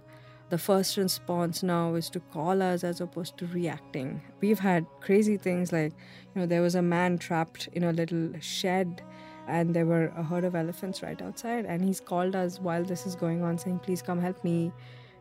The 0.50 0.58
first 0.58 0.98
response 0.98 1.64
now 1.64 1.96
is 1.96 2.10
to 2.12 2.20
call 2.20 2.62
us 2.62 2.84
as 2.84 3.02
opposed 3.02 3.38
to 3.40 3.48
reacting. 3.48 4.22
We've 4.42 4.60
had 4.60 4.86
crazy 5.02 5.38
things 5.38 5.72
like 5.72 5.94
you 6.34 6.42
know 6.42 6.48
there 6.48 6.62
was 6.62 6.76
a 6.76 6.82
man 6.82 7.18
trapped 7.18 7.68
in 7.74 7.84
a 7.84 7.92
little 7.92 8.32
shed 8.40 9.02
and 9.48 9.74
there 9.74 9.86
were 9.86 10.08
a 10.18 10.24
herd 10.24 10.44
of 10.44 10.56
elephants 10.56 11.02
right 11.02 11.22
outside 11.22 11.66
and 11.66 11.84
he's 11.84 12.00
called 12.00 12.36
us 12.36 12.60
while 12.60 12.84
this 12.84 13.06
is 13.06 13.16
going 13.16 13.44
on 13.44 13.58
saying 13.58 13.80
please 13.80 14.02
come 14.02 14.20
help 14.20 14.44
me. 14.44 14.72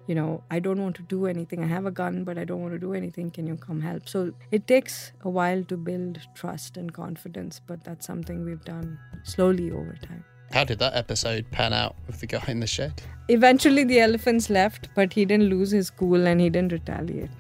You 0.07 0.15
know 0.15 0.43
i 0.51 0.59
don't 0.59 0.81
want 0.83 0.97
to 0.97 1.03
do 1.03 1.27
anything. 1.27 1.63
I 1.65 1.67
have 1.67 1.87
a 1.87 1.91
gun 1.91 2.25
but 2.25 2.37
i 2.37 2.45
don't 2.45 2.61
want 2.61 2.75
to 2.75 2.79
do 2.79 2.93
anything. 2.93 3.31
Can 3.31 3.47
you 3.47 3.57
come 3.57 3.81
help? 3.81 4.09
So 4.09 4.33
it 4.51 4.67
takes 4.67 5.13
a 5.23 5.31
while 5.31 5.65
to 5.65 5.77
build 5.77 6.21
trust 6.35 6.77
and 6.77 6.93
confidence 6.93 7.61
but 7.67 7.83
that's 7.85 8.07
something 8.07 8.45
we've 8.45 8.65
done 8.65 8.99
slowly 9.23 9.71
over 9.71 9.97
time. 10.03 10.25
How 10.53 10.65
did 10.65 10.79
that 10.81 10.95
episode 10.95 11.51
pan 11.51 11.73
out 11.73 11.97
with 12.07 12.21
the 12.21 12.27
guy 12.27 12.45
in 12.49 12.61
the 12.61 12.67
shed? 12.67 13.03
Eventually 13.29 13.85
the 13.85 14.01
elephants 14.01 14.51
left 14.51 14.91
but 14.95 15.15
he 15.15 15.25
didn't 15.25 15.49
lose 15.49 15.71
his 15.71 15.89
cool 15.91 16.27
and 16.27 16.39
he 16.41 16.51
didn't 16.51 16.73
retaliate 16.73 17.31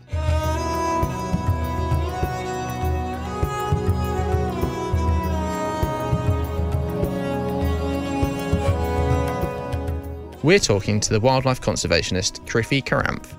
We're 10.45 10.59
talking 10.59 11.01
to 11.01 11.09
the 11.09 11.21
wildlife 11.21 11.63
conservationist 11.63 12.45
Krithi 12.45 12.85
Karanth. 12.85 13.35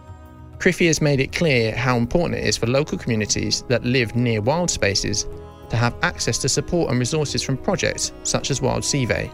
Krithi 0.58 0.88
has 0.88 1.02
made 1.02 1.20
it 1.20 1.32
clear 1.32 1.72
how 1.72 1.98
important 1.98 2.42
it 2.42 2.48
is 2.48 2.58
for 2.58 2.66
local 2.66 2.98
communities 2.98 3.62
that 3.68 3.86
live 3.86 4.16
near 4.16 4.42
wild 4.42 4.72
spaces 4.72 5.28
to 5.70 5.78
have 5.78 5.96
access 6.02 6.40
to 6.40 6.50
support 6.50 6.90
and 6.90 6.98
resources 6.98 7.44
from 7.44 7.58
projects 7.58 8.12
such 8.24 8.50
as 8.50 8.60
Wild 8.60 8.82
Seve. 8.82 9.32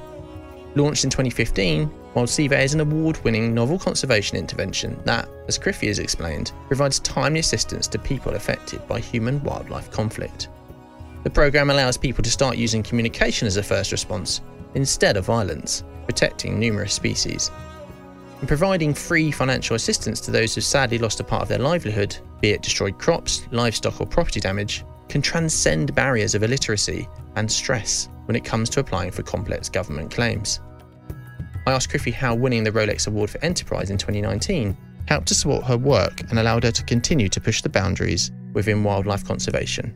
Launched 0.75 1.05
in 1.05 1.09
2015, 1.09 1.89
Wild 2.13 2.27
Seve 2.27 2.61
is 2.61 2.73
an 2.73 2.81
award 2.81 3.23
winning 3.23 3.53
novel 3.53 3.79
conservation 3.79 4.35
intervention 4.35 4.99
that, 5.05 5.29
as 5.47 5.57
Krithi 5.57 5.87
has 5.87 5.99
explained, 5.99 6.51
provides 6.67 6.99
timely 6.99 7.39
assistance 7.39 7.87
to 7.87 7.97
people 7.97 8.33
affected 8.33 8.85
by 8.85 8.99
human 8.99 9.41
wildlife 9.43 9.89
conflict. 9.91 10.49
The 11.23 11.29
programme 11.29 11.69
allows 11.69 11.95
people 11.95 12.21
to 12.21 12.31
start 12.31 12.57
using 12.57 12.83
communication 12.83 13.47
as 13.47 13.55
a 13.55 13.63
first 13.63 13.93
response 13.93 14.41
instead 14.75 15.17
of 15.17 15.25
violence 15.25 15.83
protecting 16.05 16.59
numerous 16.59 16.93
species. 16.93 17.51
And 18.39 18.47
providing 18.47 18.93
free 18.93 19.31
financial 19.31 19.75
assistance 19.75 20.19
to 20.21 20.31
those 20.31 20.55
who've 20.55 20.63
sadly 20.63 20.97
lost 20.97 21.19
a 21.19 21.23
part 21.23 21.43
of 21.43 21.47
their 21.47 21.59
livelihood, 21.59 22.17
be 22.41 22.49
it 22.49 22.63
destroyed 22.63 22.97
crops, 22.97 23.47
livestock, 23.51 24.01
or 24.01 24.07
property 24.07 24.39
damage, 24.39 24.83
can 25.09 25.21
transcend 25.21 25.93
barriers 25.93 26.33
of 26.33 26.43
illiteracy 26.43 27.07
and 27.35 27.51
stress 27.51 28.09
when 28.25 28.35
it 28.35 28.43
comes 28.43 28.69
to 28.71 28.79
applying 28.79 29.11
for 29.11 29.23
complex 29.23 29.69
government 29.69 30.11
claims. 30.11 30.59
I 31.67 31.71
asked 31.71 31.91
Krithi 31.91 32.13
how 32.13 32.33
winning 32.33 32.63
the 32.63 32.71
Rolex 32.71 33.07
Award 33.07 33.29
for 33.29 33.43
Enterprise 33.43 33.91
in 33.91 33.97
2019 33.97 34.75
helped 35.07 35.27
to 35.27 35.35
support 35.35 35.65
her 35.65 35.77
work 35.77 36.21
and 36.29 36.39
allowed 36.39 36.63
her 36.63 36.71
to 36.71 36.83
continue 36.83 37.29
to 37.29 37.41
push 37.41 37.61
the 37.61 37.69
boundaries 37.69 38.31
within 38.53 38.83
wildlife 38.83 39.25
conservation 39.25 39.95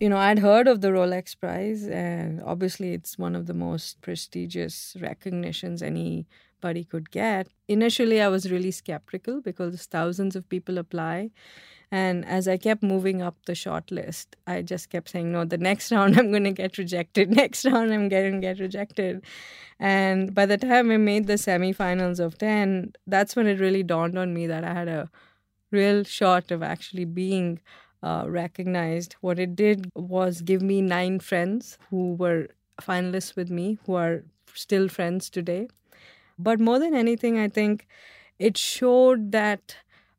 you 0.00 0.08
know, 0.08 0.16
I'd 0.16 0.40
heard 0.40 0.68
of 0.68 0.80
the 0.80 0.88
Rolex 0.88 1.38
Prize, 1.38 1.86
and 1.86 2.42
obviously 2.42 2.94
it's 2.94 3.18
one 3.18 3.36
of 3.36 3.46
the 3.46 3.54
most 3.54 4.00
prestigious 4.00 4.96
recognitions 5.00 5.82
anybody 5.82 6.84
could 6.84 7.10
get. 7.10 7.48
Initially, 7.68 8.20
I 8.20 8.28
was 8.28 8.50
really 8.50 8.70
skeptical 8.70 9.40
because 9.40 9.86
thousands 9.86 10.36
of 10.36 10.48
people 10.48 10.78
apply. 10.78 11.30
And 11.90 12.24
as 12.24 12.48
I 12.48 12.56
kept 12.56 12.82
moving 12.82 13.22
up 13.22 13.36
the 13.46 13.54
short 13.54 13.92
list, 13.92 14.34
I 14.48 14.62
just 14.62 14.90
kept 14.90 15.10
saying, 15.10 15.30
no, 15.30 15.44
the 15.44 15.58
next 15.58 15.92
round 15.96 16.18
I'm 16.18 16.30
going 16.30 16.44
to 16.44 16.50
get 16.50 16.76
rejected. 16.76 17.30
Next 17.30 17.64
round 17.64 17.92
I'm 17.92 18.08
going 18.08 18.32
to 18.32 18.40
get 18.40 18.58
rejected. 18.58 19.22
And 19.78 20.34
by 20.34 20.46
the 20.46 20.58
time 20.58 20.90
I 20.90 20.96
made 20.96 21.26
the 21.26 21.34
semifinals 21.34 22.18
of 22.18 22.38
10, 22.38 22.94
that's 23.06 23.36
when 23.36 23.46
it 23.46 23.60
really 23.60 23.82
dawned 23.82 24.18
on 24.18 24.34
me 24.34 24.46
that 24.48 24.64
I 24.64 24.72
had 24.72 24.88
a 24.88 25.08
real 25.70 26.04
shot 26.04 26.50
of 26.50 26.62
actually 26.62 27.04
being 27.04 27.60
uh, 28.04 28.26
recognized. 28.28 29.14
What 29.20 29.38
it 29.38 29.56
did 29.56 29.90
was 29.96 30.42
give 30.42 30.62
me 30.62 30.82
nine 30.82 31.18
friends 31.20 31.78
who 31.90 32.14
were 32.14 32.48
finalists 32.80 33.34
with 33.34 33.50
me, 33.50 33.78
who 33.86 33.94
are 33.94 34.24
still 34.52 34.88
friends 34.88 35.30
today. 35.30 35.68
But 36.38 36.60
more 36.60 36.78
than 36.78 36.94
anything, 36.94 37.38
I 37.38 37.48
think 37.48 37.86
it 38.38 38.58
showed 38.58 39.32
that 39.32 39.76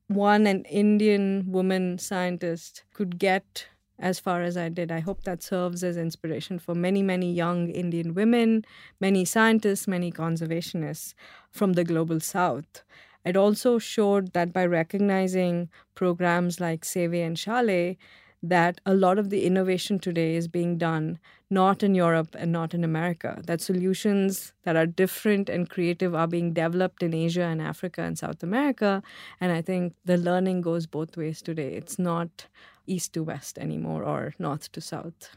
one, 0.07 0.47
an 0.47 0.63
Indian 0.65 1.45
woman 1.47 1.97
scientist, 1.99 2.83
could 2.93 3.19
get 3.19 3.67
as 3.99 4.19
far 4.19 4.41
as 4.41 4.57
I 4.57 4.69
did. 4.69 4.91
I 4.91 4.99
hope 4.99 5.23
that 5.23 5.43
serves 5.43 5.83
as 5.83 5.97
inspiration 5.97 6.59
for 6.59 6.75
many, 6.75 7.01
many 7.01 7.31
young 7.31 7.69
Indian 7.69 8.13
women, 8.13 8.65
many 8.99 9.25
scientists, 9.25 9.87
many 9.87 10.11
conservationists 10.11 11.13
from 11.51 11.73
the 11.73 11.83
global 11.83 12.19
south. 12.19 12.83
It 13.25 13.35
also 13.35 13.79
showed 13.79 14.33
that 14.33 14.53
by 14.53 14.65
recognizing 14.65 15.69
programs 15.95 16.59
like 16.59 16.83
Seve 16.83 17.25
and 17.25 17.37
Shale, 17.37 17.95
that 18.43 18.79
a 18.85 18.93
lot 18.93 19.17
of 19.17 19.29
the 19.29 19.45
innovation 19.45 19.97
today 19.99 20.35
is 20.35 20.47
being 20.47 20.77
done 20.77 21.19
not 21.49 21.83
in 21.83 21.93
Europe 21.95 22.35
and 22.37 22.51
not 22.51 22.73
in 22.73 22.83
America. 22.83 23.41
That 23.45 23.61
solutions 23.61 24.53
that 24.63 24.75
are 24.75 24.85
different 24.85 25.49
and 25.49 25.69
creative 25.69 26.15
are 26.15 26.27
being 26.27 26.53
developed 26.53 27.03
in 27.03 27.13
Asia 27.13 27.43
and 27.43 27.61
Africa 27.61 28.01
and 28.01 28.17
South 28.17 28.41
America. 28.43 29.03
And 29.39 29.51
I 29.51 29.61
think 29.61 29.93
the 30.05 30.17
learning 30.17 30.61
goes 30.61 30.85
both 30.87 31.17
ways 31.17 31.41
today. 31.41 31.73
It's 31.73 31.99
not 31.99 32.47
east 32.87 33.13
to 33.13 33.23
west 33.23 33.57
anymore 33.57 34.03
or 34.03 34.33
north 34.39 34.71
to 34.71 34.81
south. 34.81 35.29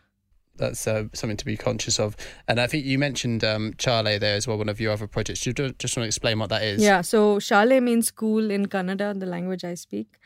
That's 0.58 0.86
uh, 0.86 1.04
something 1.14 1.36
to 1.36 1.44
be 1.44 1.56
conscious 1.56 1.98
of. 1.98 2.16
And 2.46 2.60
I 2.60 2.66
think 2.66 2.84
you 2.84 2.98
mentioned 2.98 3.44
um, 3.44 3.74
there 3.78 4.36
as 4.36 4.46
well, 4.46 4.58
one 4.58 4.68
of 4.68 4.80
your 4.80 4.92
other 4.92 5.06
projects. 5.06 5.40
Do 5.40 5.50
you 5.50 5.70
just 5.78 5.96
want 5.96 6.04
to 6.04 6.08
explain 6.08 6.38
what 6.38 6.50
that 6.50 6.62
is? 6.62 6.82
Yeah, 6.82 7.00
so 7.00 7.38
Shale 7.38 7.80
means 7.80 8.08
school 8.08 8.50
in 8.50 8.66
Kannada, 8.66 9.18
the 9.18 9.26
language 9.26 9.64
I 9.64 9.74
speak. 9.74 10.18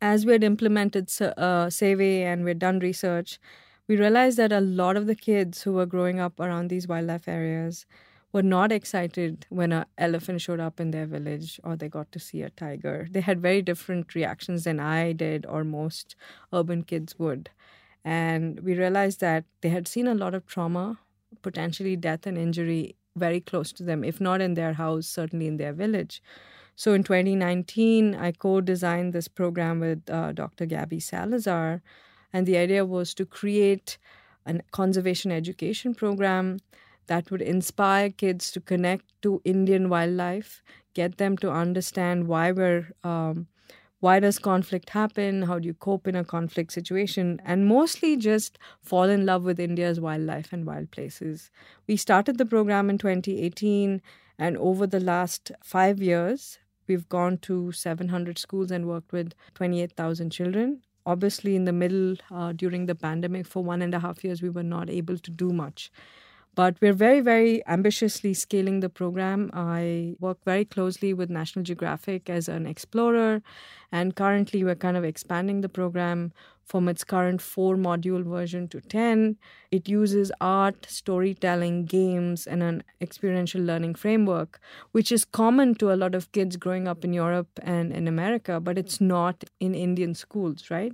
As 0.00 0.26
we 0.26 0.32
had 0.32 0.44
implemented 0.44 1.10
uh, 1.20 1.70
and 1.80 2.44
we 2.44 2.50
had 2.50 2.58
done 2.58 2.78
research, 2.78 3.38
we 3.86 3.96
realized 3.96 4.38
that 4.38 4.52
a 4.52 4.60
lot 4.60 4.96
of 4.96 5.06
the 5.06 5.14
kids 5.14 5.62
who 5.62 5.74
were 5.74 5.86
growing 5.86 6.18
up 6.18 6.40
around 6.40 6.68
these 6.68 6.88
wildlife 6.88 7.28
areas 7.28 7.86
were 8.34 8.42
not 8.42 8.72
excited 8.72 9.46
when 9.48 9.70
an 9.72 9.84
elephant 9.96 10.40
showed 10.40 10.58
up 10.58 10.80
in 10.80 10.90
their 10.90 11.06
village 11.06 11.60
or 11.62 11.76
they 11.76 11.88
got 11.88 12.10
to 12.10 12.18
see 12.18 12.42
a 12.42 12.50
tiger. 12.50 13.06
They 13.08 13.20
had 13.20 13.40
very 13.40 13.62
different 13.62 14.14
reactions 14.14 14.64
than 14.64 14.80
I 14.80 15.12
did 15.12 15.46
or 15.46 15.62
most 15.62 16.16
urban 16.52 16.82
kids 16.82 17.16
would. 17.16 17.50
And 18.04 18.60
we 18.60 18.74
realized 18.74 19.20
that 19.20 19.44
they 19.62 19.70
had 19.70 19.88
seen 19.88 20.06
a 20.06 20.14
lot 20.14 20.34
of 20.34 20.46
trauma, 20.46 20.98
potentially 21.42 21.96
death 21.96 22.26
and 22.26 22.36
injury 22.36 22.96
very 23.16 23.40
close 23.40 23.72
to 23.72 23.82
them, 23.82 24.04
if 24.04 24.20
not 24.20 24.40
in 24.40 24.54
their 24.54 24.74
house, 24.74 25.06
certainly 25.06 25.46
in 25.46 25.56
their 25.56 25.72
village. 25.72 26.22
So 26.76 26.92
in 26.92 27.04
2019, 27.04 28.14
I 28.14 28.32
co 28.32 28.60
designed 28.60 29.12
this 29.12 29.28
program 29.28 29.80
with 29.80 30.08
uh, 30.10 30.32
Dr. 30.32 30.66
Gabby 30.66 31.00
Salazar. 31.00 31.82
And 32.32 32.46
the 32.46 32.56
idea 32.56 32.84
was 32.84 33.14
to 33.14 33.24
create 33.24 33.96
a 34.44 34.60
conservation 34.72 35.30
education 35.30 35.94
program 35.94 36.58
that 37.06 37.30
would 37.30 37.42
inspire 37.42 38.10
kids 38.10 38.50
to 38.50 38.60
connect 38.60 39.04
to 39.22 39.40
Indian 39.44 39.88
wildlife, 39.88 40.62
get 40.94 41.18
them 41.18 41.38
to 41.38 41.50
understand 41.50 42.26
why 42.26 42.50
we're. 42.52 42.90
Um, 43.02 43.46
why 44.00 44.20
does 44.20 44.38
conflict 44.38 44.90
happen? 44.90 45.42
How 45.42 45.58
do 45.58 45.66
you 45.66 45.74
cope 45.74 46.06
in 46.06 46.14
a 46.14 46.24
conflict 46.24 46.72
situation? 46.72 47.40
And 47.44 47.66
mostly 47.66 48.16
just 48.16 48.58
fall 48.82 49.04
in 49.04 49.24
love 49.24 49.44
with 49.44 49.58
India's 49.58 50.00
wildlife 50.00 50.52
and 50.52 50.66
wild 50.66 50.90
places. 50.90 51.50
We 51.86 51.96
started 51.96 52.36
the 52.38 52.46
program 52.46 52.90
in 52.90 52.98
2018, 52.98 54.02
and 54.38 54.56
over 54.58 54.86
the 54.86 55.00
last 55.00 55.52
five 55.62 56.02
years, 56.02 56.58
we've 56.86 57.08
gone 57.08 57.38
to 57.38 57.72
700 57.72 58.38
schools 58.38 58.70
and 58.70 58.86
worked 58.86 59.12
with 59.12 59.32
28,000 59.54 60.30
children. 60.30 60.82
Obviously, 61.06 61.56
in 61.56 61.64
the 61.64 61.72
middle, 61.72 62.16
uh, 62.30 62.52
during 62.52 62.86
the 62.86 62.94
pandemic, 62.94 63.46
for 63.46 63.62
one 63.64 63.82
and 63.82 63.94
a 63.94 64.00
half 64.00 64.22
years, 64.24 64.42
we 64.42 64.50
were 64.50 64.62
not 64.62 64.90
able 64.90 65.18
to 65.18 65.30
do 65.30 65.50
much. 65.50 65.90
But 66.54 66.76
we're 66.80 66.92
very, 66.92 67.20
very 67.20 67.66
ambitiously 67.66 68.32
scaling 68.32 68.78
the 68.80 68.88
program. 68.88 69.50
I 69.52 70.14
work 70.20 70.38
very 70.44 70.64
closely 70.64 71.12
with 71.12 71.28
National 71.28 71.64
Geographic 71.64 72.30
as 72.30 72.48
an 72.48 72.66
explorer, 72.66 73.42
and 73.90 74.14
currently 74.14 74.62
we're 74.62 74.76
kind 74.76 74.96
of 74.96 75.04
expanding 75.04 75.62
the 75.62 75.68
program 75.68 76.32
from 76.64 76.88
its 76.88 77.02
current 77.02 77.42
four 77.42 77.76
module 77.76 78.22
version 78.24 78.68
to 78.68 78.80
10. 78.80 79.36
It 79.72 79.88
uses 79.88 80.30
art, 80.40 80.86
storytelling, 80.88 81.86
games, 81.86 82.46
and 82.46 82.62
an 82.62 82.84
experiential 83.00 83.60
learning 83.60 83.96
framework, 83.96 84.60
which 84.92 85.10
is 85.10 85.24
common 85.24 85.74
to 85.76 85.92
a 85.92 85.96
lot 85.96 86.14
of 86.14 86.30
kids 86.32 86.56
growing 86.56 86.86
up 86.86 87.04
in 87.04 87.12
Europe 87.12 87.48
and 87.62 87.92
in 87.92 88.06
America, 88.06 88.60
but 88.60 88.78
it's 88.78 89.00
not 89.00 89.44
in 89.60 89.74
Indian 89.74 90.14
schools, 90.14 90.70
right? 90.70 90.92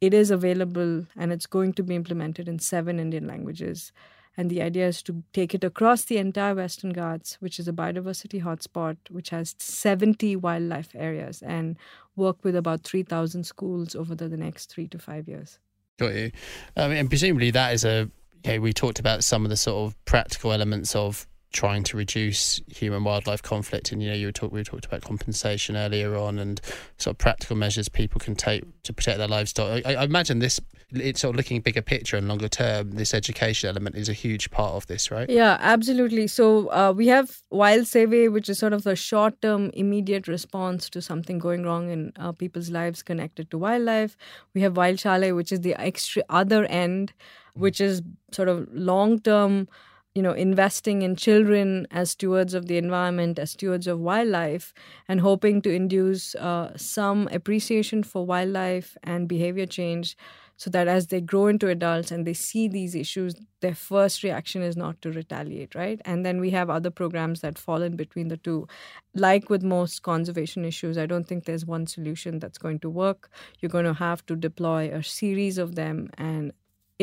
It 0.00 0.14
is 0.14 0.30
available 0.30 1.06
and 1.16 1.32
it's 1.32 1.46
going 1.46 1.72
to 1.74 1.82
be 1.82 1.94
implemented 1.94 2.48
in 2.48 2.58
seven 2.58 3.00
Indian 3.00 3.26
languages. 3.26 3.92
And 4.40 4.48
the 4.48 4.62
idea 4.62 4.88
is 4.88 5.02
to 5.02 5.22
take 5.34 5.54
it 5.54 5.64
across 5.64 6.04
the 6.04 6.16
entire 6.16 6.54
Western 6.54 6.94
Ghats, 6.94 7.36
which 7.40 7.60
is 7.60 7.68
a 7.68 7.74
biodiversity 7.74 8.42
hotspot, 8.42 8.96
which 9.10 9.28
has 9.28 9.54
70 9.58 10.34
wildlife 10.36 10.92
areas, 10.94 11.42
and 11.42 11.76
work 12.16 12.42
with 12.42 12.56
about 12.56 12.82
3,000 12.82 13.44
schools 13.44 13.94
over 13.94 14.14
the, 14.14 14.30
the 14.30 14.38
next 14.38 14.70
three 14.70 14.88
to 14.88 14.98
five 14.98 15.28
years. 15.28 15.58
Got 15.98 16.14
you. 16.14 16.30
Um, 16.74 16.90
and 16.90 17.10
presumably 17.10 17.50
that 17.50 17.74
is 17.74 17.84
a, 17.84 18.10
yeah, 18.42 18.56
we 18.56 18.72
talked 18.72 18.98
about 18.98 19.24
some 19.24 19.44
of 19.44 19.50
the 19.50 19.58
sort 19.58 19.86
of 19.86 20.04
practical 20.06 20.52
elements 20.52 20.96
of 20.96 21.26
trying 21.52 21.82
to 21.82 21.96
reduce 21.96 22.60
human 22.68 23.02
wildlife 23.02 23.42
conflict. 23.42 23.90
And 23.90 24.02
you 24.02 24.10
know 24.10 24.14
you 24.14 24.26
were 24.26 24.32
talk, 24.32 24.52
we 24.52 24.62
talked 24.62 24.84
about 24.84 25.02
compensation 25.02 25.76
earlier 25.76 26.16
on 26.16 26.38
and 26.38 26.60
sort 26.96 27.14
of 27.14 27.18
practical 27.18 27.56
measures 27.56 27.88
people 27.88 28.20
can 28.20 28.36
take 28.36 28.62
to 28.84 28.92
protect 28.92 29.18
their 29.18 29.28
livestock. 29.28 29.84
I, 29.84 29.94
I, 29.94 30.04
imagine 30.04 30.38
this 30.38 30.60
it's 30.92 31.20
sort 31.20 31.34
of 31.34 31.36
looking 31.36 31.60
bigger 31.60 31.82
picture 31.82 32.16
and 32.16 32.26
longer 32.26 32.48
term 32.48 32.92
this 32.92 33.14
education 33.14 33.68
element 33.68 33.94
is 33.94 34.08
a 34.08 34.12
huge 34.12 34.50
part 34.50 34.74
of 34.74 34.86
this 34.86 35.10
right? 35.10 35.28
Yeah 35.28 35.56
absolutely. 35.60 36.28
So 36.28 36.68
uh, 36.68 36.92
we 36.96 37.08
have 37.08 37.42
wild 37.50 37.82
seve 37.82 38.32
which 38.32 38.48
is 38.48 38.58
sort 38.58 38.72
of 38.72 38.86
a 38.86 38.94
short 38.94 39.40
term 39.42 39.70
immediate 39.74 40.28
response 40.28 40.88
to 40.90 41.02
something 41.02 41.38
going 41.38 41.64
wrong 41.64 41.90
in 41.90 42.12
uh, 42.16 42.32
people's 42.32 42.70
lives 42.70 43.02
connected 43.02 43.50
to 43.50 43.58
wildlife. 43.58 44.16
We 44.54 44.60
have 44.60 44.76
wild 44.76 45.00
shale 45.00 45.34
which 45.34 45.50
is 45.50 45.60
the 45.60 45.74
extra 45.74 46.22
other 46.28 46.64
end 46.66 47.12
which 47.54 47.80
is 47.80 48.02
sort 48.30 48.48
of 48.48 48.68
long 48.72 49.18
term 49.18 49.68
you 50.14 50.22
know 50.22 50.32
investing 50.32 51.02
in 51.02 51.14
children 51.16 51.86
as 51.90 52.10
stewards 52.10 52.54
of 52.54 52.66
the 52.66 52.76
environment 52.76 53.38
as 53.38 53.52
stewards 53.52 53.86
of 53.86 54.00
wildlife 54.00 54.72
and 55.08 55.20
hoping 55.20 55.62
to 55.62 55.70
induce 55.72 56.34
uh, 56.36 56.76
some 56.76 57.28
appreciation 57.32 58.02
for 58.02 58.26
wildlife 58.26 58.96
and 59.04 59.28
behavior 59.28 59.66
change 59.66 60.16
so 60.56 60.68
that 60.68 60.88
as 60.88 61.06
they 61.06 61.22
grow 61.22 61.46
into 61.46 61.68
adults 61.68 62.10
and 62.10 62.26
they 62.26 62.34
see 62.34 62.68
these 62.68 62.94
issues 62.94 63.34
their 63.60 63.74
first 63.74 64.22
reaction 64.22 64.62
is 64.62 64.76
not 64.76 65.00
to 65.02 65.10
retaliate 65.12 65.74
right? 65.74 66.00
And 66.04 66.24
then 66.24 66.40
we 66.40 66.50
have 66.50 66.68
other 66.70 66.90
programs 66.90 67.40
that 67.40 67.58
fall 67.58 67.82
in 67.82 67.94
between 67.96 68.28
the 68.28 68.36
two. 68.38 68.66
Like 69.14 69.50
with 69.50 69.62
most 69.62 70.02
conservation 70.02 70.64
issues 70.64 70.96
i 70.98 71.06
don't 71.06 71.26
think 71.26 71.44
there's 71.44 71.66
one 71.66 71.86
solution 71.86 72.38
that's 72.38 72.58
going 72.58 72.78
to 72.80 72.90
work. 72.90 73.30
You're 73.60 73.70
going 73.70 73.84
to 73.86 73.94
have 73.94 74.24
to 74.26 74.36
deploy 74.36 74.90
a 74.92 75.02
series 75.02 75.58
of 75.58 75.74
them 75.74 76.10
and 76.18 76.52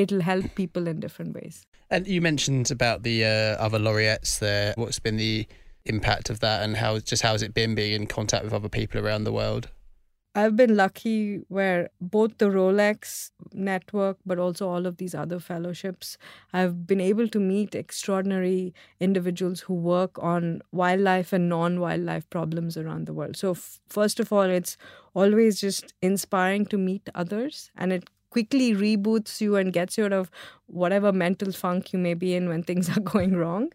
it'll 0.04 0.22
help 0.22 0.56
people 0.56 0.88
in 0.88 1.02
different 1.02 1.36
ways 1.36 1.66
and 1.90 2.08
you 2.08 2.22
mentioned 2.22 2.70
about 2.72 3.04
the 3.04 3.24
uh, 3.24 3.64
other 3.64 3.80
laureates 3.80 4.40
there. 4.40 4.74
What's 4.76 5.00
been 5.00 5.18
the 5.18 5.48
impact 5.86 6.30
of 6.30 6.40
that, 6.42 6.64
and 6.64 6.78
how 6.78 7.00
just 7.00 7.24
how 7.24 7.32
has 7.32 7.42
it 7.42 7.54
been 7.54 7.76
being 7.76 7.94
in 7.94 8.08
contact 8.08 8.44
with 8.44 8.54
other 8.54 8.70
people 8.70 9.00
around 9.00 9.24
the 9.24 9.32
world? 9.32 9.70
I've 10.36 10.56
been 10.56 10.76
lucky 10.76 11.38
where 11.48 11.90
both 12.00 12.38
the 12.38 12.46
Rolex 12.46 13.32
network, 13.54 14.18
but 14.24 14.38
also 14.38 14.70
all 14.70 14.86
of 14.86 14.98
these 14.98 15.16
other 15.16 15.40
fellowships, 15.40 16.16
I've 16.54 16.86
been 16.86 17.02
able 17.02 17.28
to 17.30 17.40
meet 17.40 17.74
extraordinary 17.74 18.76
individuals 19.00 19.62
who 19.62 19.74
work 19.74 20.22
on 20.22 20.62
wildlife 20.72 21.34
and 21.34 21.50
non 21.50 21.80
wildlife 21.80 22.30
problems 22.30 22.78
around 22.78 23.08
the 23.08 23.14
world. 23.14 23.36
So, 23.36 23.52
f- 23.52 23.80
first 23.90 24.20
of 24.20 24.32
all, 24.32 24.44
it's 24.44 24.78
always 25.16 25.60
just 25.60 25.96
inspiring 26.04 26.68
to 26.68 26.78
meet 26.78 27.10
others, 27.16 27.72
and 27.76 27.92
it 27.92 28.08
quickly 28.30 28.74
reboots 28.74 29.42
you 29.42 29.56
and 29.56 29.74
gets 29.74 29.98
you 29.98 30.06
out 30.06 30.14
of 30.14 30.30
whatever 30.68 31.12
mental 31.12 31.52
funk 31.52 31.94
you 31.94 32.00
may 32.00 32.14
be 32.14 32.36
in 32.36 32.50
when 32.50 32.64
things 32.70 32.90
are 32.96 33.02
going 33.02 33.36
wrong. 33.36 33.72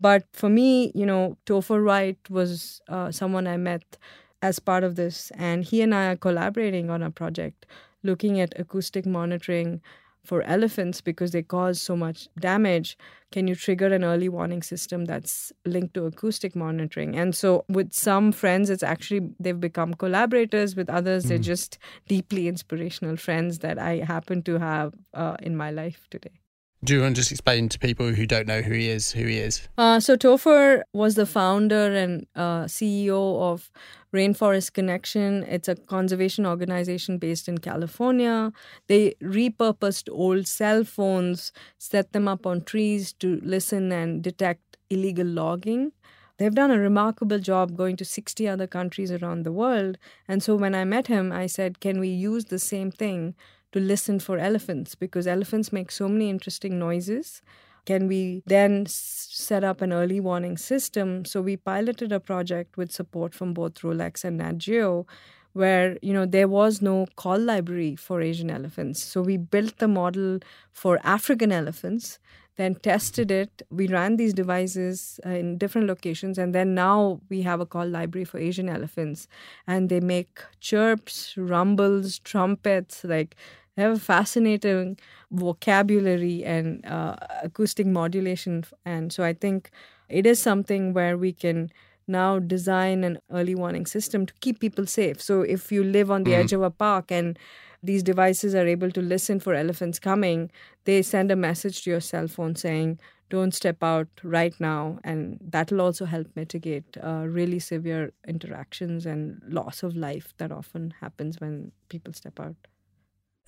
But 0.00 0.24
for 0.32 0.48
me, 0.48 0.92
you 0.94 1.06
know, 1.06 1.36
Topher 1.46 1.84
White 1.84 2.28
was 2.28 2.80
uh, 2.88 3.10
someone 3.10 3.46
I 3.46 3.56
met 3.56 3.96
as 4.42 4.58
part 4.58 4.84
of 4.84 4.96
this, 4.96 5.32
and 5.36 5.64
he 5.64 5.80
and 5.80 5.94
I 5.94 6.08
are 6.12 6.16
collaborating 6.16 6.90
on 6.90 7.02
a 7.02 7.10
project 7.10 7.66
looking 8.02 8.38
at 8.38 8.58
acoustic 8.58 9.06
monitoring 9.06 9.80
for 10.26 10.42
elephants 10.42 11.00
because 11.00 11.30
they 11.30 11.42
cause 11.42 11.80
so 11.80 11.96
much 11.96 12.28
damage 12.38 12.96
can 13.32 13.48
you 13.48 13.54
trigger 13.54 13.86
an 13.86 14.04
early 14.04 14.28
warning 14.28 14.62
system 14.62 15.04
that's 15.04 15.52
linked 15.64 15.94
to 15.94 16.06
acoustic 16.06 16.54
monitoring 16.54 17.16
and 17.16 17.34
so 17.34 17.64
with 17.68 17.92
some 17.92 18.32
friends 18.32 18.70
it's 18.70 18.82
actually 18.82 19.20
they've 19.40 19.60
become 19.60 19.94
collaborators 19.94 20.76
with 20.76 20.88
others 20.90 21.24
mm. 21.24 21.28
they're 21.28 21.38
hmm. 21.38 21.52
just 21.54 21.78
deeply 22.08 22.48
inspirational 22.48 23.16
friends 23.16 23.60
that 23.60 23.78
i 23.78 23.96
happen 23.96 24.42
to 24.42 24.58
have 24.58 24.94
uh, 25.14 25.36
in 25.42 25.56
my 25.56 25.70
life 25.70 26.06
today 26.10 26.40
Do 26.84 26.94
you 26.94 27.00
want 27.00 27.16
to 27.16 27.20
just 27.20 27.32
explain 27.32 27.68
to 27.70 27.78
people 27.78 28.12
who 28.12 28.26
don't 28.26 28.46
know 28.46 28.60
who 28.60 28.74
he 28.74 28.88
is, 28.88 29.12
who 29.12 29.26
he 29.26 29.38
is? 29.38 29.66
Uh, 29.78 29.98
so 29.98 30.14
Topher 30.14 30.82
was 30.92 31.14
the 31.14 31.26
founder 31.26 31.92
and 31.92 32.26
uh, 32.36 32.64
CEO 32.64 33.40
of 33.40 33.70
Rainforest 34.12 34.74
Connection. 34.74 35.42
It's 35.44 35.68
a 35.68 35.74
conservation 35.74 36.46
organization 36.46 37.18
based 37.18 37.48
in 37.48 37.58
California. 37.58 38.52
They 38.88 39.14
repurposed 39.22 40.08
old 40.12 40.46
cell 40.46 40.84
phones, 40.84 41.50
set 41.78 42.12
them 42.12 42.28
up 42.28 42.46
on 42.46 42.62
trees 42.62 43.12
to 43.14 43.40
listen 43.42 43.90
and 43.90 44.22
detect 44.22 44.76
illegal 44.90 45.26
logging. 45.26 45.92
They've 46.38 46.54
done 46.54 46.70
a 46.70 46.78
remarkable 46.78 47.38
job 47.38 47.76
going 47.76 47.96
to 47.96 48.04
60 48.04 48.46
other 48.46 48.66
countries 48.66 49.10
around 49.10 49.44
the 49.44 49.52
world. 49.52 49.96
And 50.28 50.42
so 50.42 50.54
when 50.54 50.74
I 50.74 50.84
met 50.84 51.06
him, 51.06 51.32
I 51.32 51.46
said, 51.46 51.80
Can 51.80 51.98
we 51.98 52.08
use 52.08 52.46
the 52.46 52.58
same 52.58 52.90
thing 52.90 53.34
to 53.76 53.80
listen 53.80 54.18
for 54.18 54.38
elephants 54.38 54.94
because 54.94 55.26
elephants 55.26 55.70
make 55.70 55.90
so 55.90 56.08
many 56.08 56.30
interesting 56.30 56.78
noises. 56.78 57.42
Can 57.84 58.08
we 58.08 58.42
then 58.46 58.86
set 58.88 59.62
up 59.62 59.82
an 59.82 59.92
early 59.92 60.18
warning 60.18 60.56
system? 60.56 61.26
So 61.26 61.42
we 61.42 61.58
piloted 61.58 62.10
a 62.10 62.18
project 62.18 62.78
with 62.78 62.90
support 62.90 63.34
from 63.34 63.52
both 63.52 63.74
Rolex 63.82 64.24
and 64.24 64.38
Nat 64.38 64.58
Geo 64.58 65.06
where 65.52 65.96
you 66.02 66.12
know 66.12 66.26
there 66.26 66.48
was 66.48 66.82
no 66.82 67.06
call 67.16 67.38
library 67.38 67.96
for 67.96 68.20
asian 68.20 68.50
elephants 68.50 69.02
so 69.02 69.22
we 69.22 69.38
built 69.38 69.78
the 69.78 69.88
model 69.88 70.38
for 70.70 71.00
african 71.02 71.50
elephants 71.50 72.18
then 72.56 72.74
tested 72.74 73.30
it 73.30 73.62
we 73.70 73.86
ran 73.88 74.16
these 74.16 74.34
devices 74.34 75.18
uh, 75.24 75.30
in 75.30 75.56
different 75.56 75.86
locations 75.86 76.36
and 76.36 76.54
then 76.54 76.74
now 76.74 77.18
we 77.30 77.40
have 77.40 77.58
a 77.58 77.64
call 77.64 77.88
library 77.88 78.24
for 78.24 78.38
asian 78.38 78.68
elephants 78.68 79.26
and 79.66 79.88
they 79.88 80.00
make 80.00 80.40
chirps 80.60 81.34
rumbles 81.38 82.18
trumpets 82.18 83.02
like 83.04 83.34
they 83.76 83.82
have 83.82 83.92
a 83.92 84.00
fascinating 84.00 84.98
vocabulary 85.30 86.44
and 86.44 86.84
uh, 86.86 87.16
acoustic 87.42 87.86
modulation. 87.86 88.64
And 88.84 89.12
so 89.12 89.22
I 89.22 89.34
think 89.34 89.70
it 90.08 90.26
is 90.26 90.40
something 90.40 90.94
where 90.94 91.18
we 91.18 91.32
can 91.32 91.70
now 92.08 92.38
design 92.38 93.04
an 93.04 93.18
early 93.30 93.54
warning 93.54 93.86
system 93.86 94.26
to 94.26 94.34
keep 94.40 94.60
people 94.60 94.86
safe. 94.86 95.20
So 95.20 95.42
if 95.42 95.70
you 95.70 95.84
live 95.84 96.10
on 96.10 96.24
the 96.24 96.30
mm-hmm. 96.30 96.40
edge 96.40 96.52
of 96.52 96.62
a 96.62 96.70
park 96.70 97.10
and 97.10 97.38
these 97.82 98.02
devices 98.02 98.54
are 98.54 98.66
able 98.66 98.90
to 98.92 99.02
listen 99.02 99.40
for 99.40 99.54
elephants 99.54 99.98
coming, 99.98 100.50
they 100.84 101.02
send 101.02 101.30
a 101.30 101.36
message 101.36 101.82
to 101.82 101.90
your 101.90 102.00
cell 102.00 102.28
phone 102.28 102.56
saying, 102.56 102.98
don't 103.28 103.52
step 103.52 103.82
out 103.82 104.08
right 104.22 104.54
now. 104.60 104.98
And 105.02 105.38
that 105.40 105.72
will 105.72 105.80
also 105.80 106.04
help 106.04 106.28
mitigate 106.36 106.96
uh, 107.02 107.24
really 107.26 107.58
severe 107.58 108.12
interactions 108.26 109.04
and 109.04 109.42
loss 109.48 109.82
of 109.82 109.96
life 109.96 110.32
that 110.38 110.52
often 110.52 110.94
happens 111.00 111.40
when 111.40 111.72
people 111.88 112.12
step 112.12 112.38
out. 112.38 112.54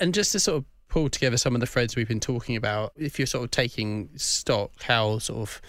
And 0.01 0.15
just 0.15 0.33
to 0.33 0.41
sort 0.41 0.59
of 0.59 0.65
pull 0.89 1.09
together 1.09 1.37
some 1.37 1.55
of 1.55 1.61
the 1.61 1.67
threads 1.67 1.97
we've 1.97 2.09
been 2.09 2.21
talking 2.21 2.57
about, 2.57 2.93
if 2.97 3.19
you're 3.19 3.27
sort 3.27 3.45
of 3.45 3.51
taking 3.51 4.11
stock, 4.17 4.83
how 4.83 5.19
sort 5.19 5.41
of 5.41 5.61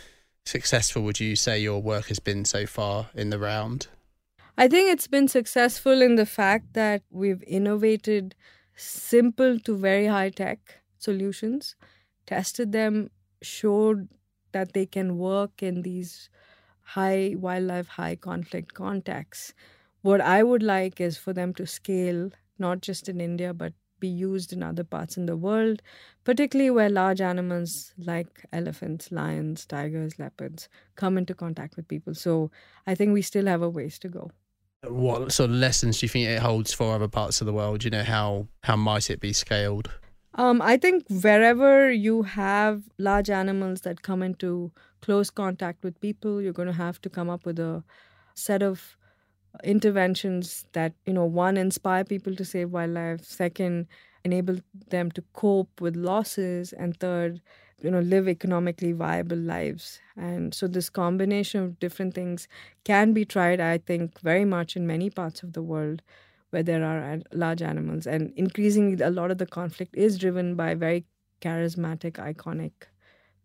successful 0.45 1.03
would 1.03 1.19
you 1.19 1.35
say 1.35 1.59
your 1.59 1.81
work 1.81 2.07
has 2.07 2.19
been 2.19 2.45
so 2.45 2.65
far 2.65 3.09
in 3.13 3.29
the 3.29 3.39
round? 3.39 3.87
I 4.57 4.67
think 4.67 4.91
it's 4.91 5.07
been 5.07 5.27
successful 5.27 6.01
in 6.01 6.15
the 6.15 6.25
fact 6.25 6.73
that 6.73 7.03
we've 7.09 7.43
innovated 7.47 8.35
simple 8.75 9.59
to 9.59 9.77
very 9.77 10.07
high 10.07 10.29
tech 10.29 10.59
solutions, 10.97 11.75
tested 12.25 12.71
them, 12.71 13.09
showed 13.41 14.09
that 14.51 14.73
they 14.73 14.85
can 14.85 15.17
work 15.17 15.63
in 15.63 15.81
these 15.81 16.29
high 16.81 17.35
wildlife, 17.37 17.87
high 17.87 18.15
conflict 18.15 18.73
contexts. 18.73 19.53
What 20.01 20.21
I 20.21 20.43
would 20.43 20.63
like 20.63 20.99
is 20.99 21.17
for 21.17 21.33
them 21.33 21.53
to 21.55 21.65
scale, 21.65 22.31
not 22.57 22.81
just 22.81 23.07
in 23.07 23.21
India, 23.21 23.53
but 23.53 23.73
be 23.99 24.07
used 24.07 24.53
in 24.53 24.63
other 24.63 24.83
parts 24.83 25.17
in 25.17 25.25
the 25.25 25.37
world, 25.37 25.81
particularly 26.23 26.71
where 26.71 26.89
large 26.89 27.21
animals 27.21 27.93
like 27.97 28.45
elephants, 28.53 29.11
lions, 29.11 29.65
tigers, 29.65 30.19
leopards 30.19 30.69
come 30.95 31.17
into 31.17 31.33
contact 31.33 31.75
with 31.75 31.87
people. 31.87 32.13
So 32.13 32.51
I 32.87 32.95
think 32.95 33.13
we 33.13 33.21
still 33.21 33.45
have 33.47 33.61
a 33.61 33.69
ways 33.69 33.99
to 33.99 34.09
go. 34.09 34.31
What 34.87 35.31
sort 35.31 35.49
of 35.49 35.57
lessons 35.57 35.99
do 35.99 36.05
you 36.05 36.09
think 36.09 36.29
it 36.29 36.39
holds 36.39 36.71
for 36.71 36.95
other 36.95 37.09
parts 37.09 37.41
of 37.41 37.47
the 37.47 37.53
world? 37.53 37.83
You 37.83 37.91
know, 37.91 38.03
how 38.03 38.47
how 38.63 38.77
might 38.77 39.09
it 39.09 39.19
be 39.19 39.33
scaled? 39.33 39.89
Um, 40.35 40.61
I 40.61 40.77
think 40.77 41.05
wherever 41.09 41.91
you 41.91 42.23
have 42.23 42.83
large 42.97 43.29
animals 43.29 43.81
that 43.81 44.03
come 44.03 44.23
into 44.23 44.71
close 45.01 45.29
contact 45.29 45.83
with 45.83 45.99
people, 45.99 46.41
you're 46.41 46.53
going 46.53 46.67
to 46.67 46.73
have 46.73 47.01
to 47.01 47.09
come 47.09 47.29
up 47.29 47.45
with 47.45 47.59
a 47.59 47.83
set 48.35 48.63
of 48.63 48.95
interventions 49.63 50.65
that 50.73 50.93
you 51.05 51.13
know 51.13 51.25
one 51.25 51.57
inspire 51.57 52.03
people 52.03 52.35
to 52.35 52.45
save 52.45 52.71
wildlife 52.71 53.23
second 53.23 53.87
enable 54.23 54.57
them 54.89 55.11
to 55.11 55.23
cope 55.33 55.81
with 55.81 55.95
losses 55.95 56.73
and 56.73 56.99
third 56.99 57.41
you 57.81 57.89
know 57.89 57.99
live 57.99 58.27
economically 58.27 58.91
viable 58.91 59.37
lives. 59.37 59.99
And 60.17 60.53
so 60.53 60.67
this 60.67 60.89
combination 60.89 61.63
of 61.63 61.79
different 61.79 62.13
things 62.13 62.47
can 62.83 63.13
be 63.13 63.25
tried 63.25 63.59
i 63.59 63.77
think 63.77 64.19
very 64.19 64.45
much 64.45 64.75
in 64.75 64.85
many 64.85 65.09
parts 65.09 65.43
of 65.43 65.53
the 65.53 65.61
world 65.61 66.01
where 66.49 66.63
there 66.63 66.83
are 66.83 67.19
large 67.31 67.61
animals. 67.61 68.07
And 68.07 68.33
increasingly 68.35 69.01
a 69.03 69.11
lot 69.11 69.31
of 69.31 69.37
the 69.37 69.45
conflict 69.45 69.95
is 69.95 70.17
driven 70.17 70.55
by 70.55 70.73
very 70.73 71.05
charismatic 71.41 72.13
iconic 72.13 72.71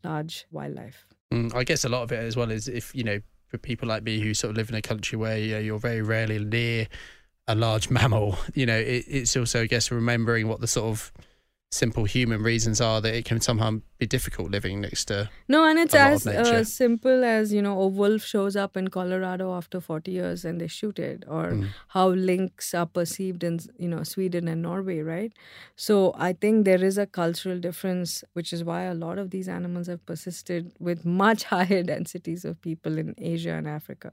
large 0.03 0.47
wildlife. 0.51 1.07
Mm, 1.33 1.55
i 1.55 1.65
guess 1.65 1.85
a 1.85 1.89
lot 1.89 2.03
of 2.03 2.13
it 2.13 2.23
as 2.23 2.37
well 2.37 2.51
is 2.51 2.69
if 2.69 2.95
you 2.95 3.05
know 3.05 3.21
people 3.63 3.89
like 3.89 4.03
me 4.03 4.21
who 4.21 4.35
sort 4.35 4.51
of 4.51 4.57
live 4.57 4.69
in 4.69 4.75
a 4.75 4.83
country 4.83 5.17
where 5.17 5.39
you 5.39 5.55
know, 5.55 5.61
you're 5.61 5.79
very 5.79 6.03
rarely 6.03 6.39
near 6.39 6.89
a 7.47 7.55
large 7.55 7.91
mammal, 7.91 8.39
you 8.55 8.67
know, 8.67 8.79
it, 8.79 9.05
it's 9.09 9.37
also, 9.37 9.63
I 9.63 9.67
guess, 9.67 9.91
remembering 9.91 10.49
what 10.49 10.61
the 10.61 10.67
sort 10.67 10.91
of 10.91 11.13
simple 11.75 12.05
human 12.05 12.43
reasons 12.43 12.81
are 12.81 13.01
that 13.01 13.15
it 13.15 13.25
can 13.25 13.41
somehow 13.41 13.73
be 13.99 14.07
difficult 14.07 14.51
living 14.51 14.81
next 14.81 15.07
to 15.07 15.29
no 15.49 15.65
and 15.65 15.79
it's 15.79 15.95
as 15.95 16.27
uh, 16.27 16.63
simple 16.63 17.25
as 17.25 17.53
you 17.53 17.61
know 17.61 17.81
a 17.81 17.87
wolf 17.87 18.23
shows 18.23 18.55
up 18.55 18.77
in 18.77 18.89
colorado 18.89 19.53
after 19.55 19.81
40 19.81 20.11
years 20.11 20.45
and 20.45 20.61
they 20.61 20.69
shoot 20.69 20.99
it 20.99 21.25
or 21.27 21.51
mm. 21.51 21.69
how 21.89 22.09
lynx 22.09 22.73
are 22.75 22.87
perceived 22.87 23.43
in 23.43 23.59
you 23.77 23.89
know 23.89 24.03
sweden 24.03 24.47
and 24.49 24.63
norway 24.63 25.01
right? 25.01 25.33
So 25.77 26.15
i 26.17 26.33
think 26.33 26.65
there 26.65 26.83
is 26.83 26.97
a 26.97 27.07
cultural 27.07 27.59
difference 27.59 28.23
which 28.35 28.53
is 28.53 28.63
why 28.63 28.83
a 28.83 28.95
lot 28.95 29.19
of 29.19 29.31
these 29.31 29.49
animals 29.49 29.89
have 29.89 30.05
persisted 30.07 30.73
with 30.79 31.05
much 31.05 31.45
higher 31.55 31.83
densities 31.83 32.45
of 32.45 32.61
people 32.61 32.99
in 32.99 33.15
asia 33.19 33.53
and 33.53 33.67
africa. 33.67 34.13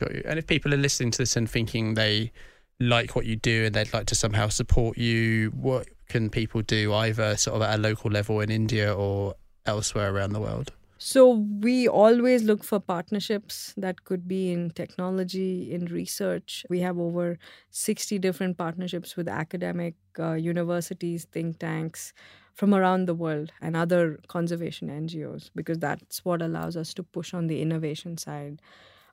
Got 0.00 0.14
you. 0.14 0.22
And 0.24 0.38
if 0.38 0.46
people 0.46 0.74
are 0.74 0.78
listening 0.78 1.12
to 1.12 1.18
this 1.18 1.36
and 1.36 1.48
thinking 1.48 1.94
they 1.94 2.32
like 2.80 3.14
what 3.14 3.26
you 3.26 3.36
do 3.36 3.64
and 3.66 3.74
they'd 3.74 3.92
like 3.92 4.06
to 4.06 4.14
somehow 4.14 4.48
support 4.48 4.98
you 4.98 5.50
what 5.50 5.86
can 6.12 6.28
people 6.28 6.60
do 6.60 6.92
either 6.92 7.36
sort 7.38 7.56
of 7.56 7.62
at 7.62 7.78
a 7.78 7.82
local 7.82 8.10
level 8.10 8.40
in 8.40 8.50
India 8.50 8.94
or 8.94 9.34
elsewhere 9.64 10.14
around 10.14 10.34
the 10.34 10.40
world? 10.40 10.70
So 10.98 11.30
we 11.66 11.88
always 11.88 12.44
look 12.44 12.62
for 12.62 12.78
partnerships 12.78 13.74
that 13.76 14.04
could 14.04 14.28
be 14.28 14.52
in 14.52 14.70
technology, 14.70 15.72
in 15.74 15.86
research. 15.86 16.64
We 16.68 16.80
have 16.80 16.98
over 16.98 17.38
60 17.70 18.18
different 18.18 18.58
partnerships 18.58 19.16
with 19.16 19.26
academic 19.26 19.94
uh, 20.18 20.34
universities, 20.34 21.24
think 21.32 21.58
tanks 21.58 22.12
from 22.54 22.74
around 22.74 23.06
the 23.06 23.14
world 23.14 23.50
and 23.62 23.74
other 23.74 24.20
conservation 24.28 24.88
NGOs 24.88 25.50
because 25.56 25.78
that's 25.78 26.24
what 26.26 26.42
allows 26.42 26.76
us 26.76 26.92
to 26.94 27.02
push 27.02 27.32
on 27.32 27.46
the 27.46 27.62
innovation 27.62 28.18
side 28.18 28.60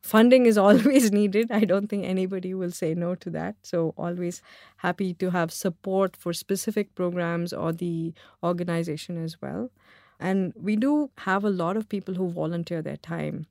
funding 0.01 0.45
is 0.45 0.57
always 0.67 1.11
needed. 1.11 1.51
I 1.51 1.65
don't 1.65 1.87
think 1.87 2.05
anybody 2.05 2.53
will 2.53 2.71
say 2.71 2.93
no 2.93 3.15
to 3.15 3.29
that. 3.31 3.55
So, 3.63 3.93
always 3.97 4.41
happy 4.77 5.13
to 5.15 5.31
have 5.31 5.51
support 5.51 6.15
for 6.15 6.33
specific 6.33 6.95
programs 6.95 7.53
or 7.53 7.71
the 7.73 8.13
organization 8.43 9.23
as 9.23 9.41
well. 9.41 9.71
And 10.19 10.53
we 10.55 10.75
do 10.75 11.11
have 11.19 11.43
a 11.45 11.49
lot 11.49 11.77
of 11.77 11.87
people 11.89 12.15
who 12.15 12.29
volunteer 12.29 12.81
their 12.81 12.97
time. 12.97 13.45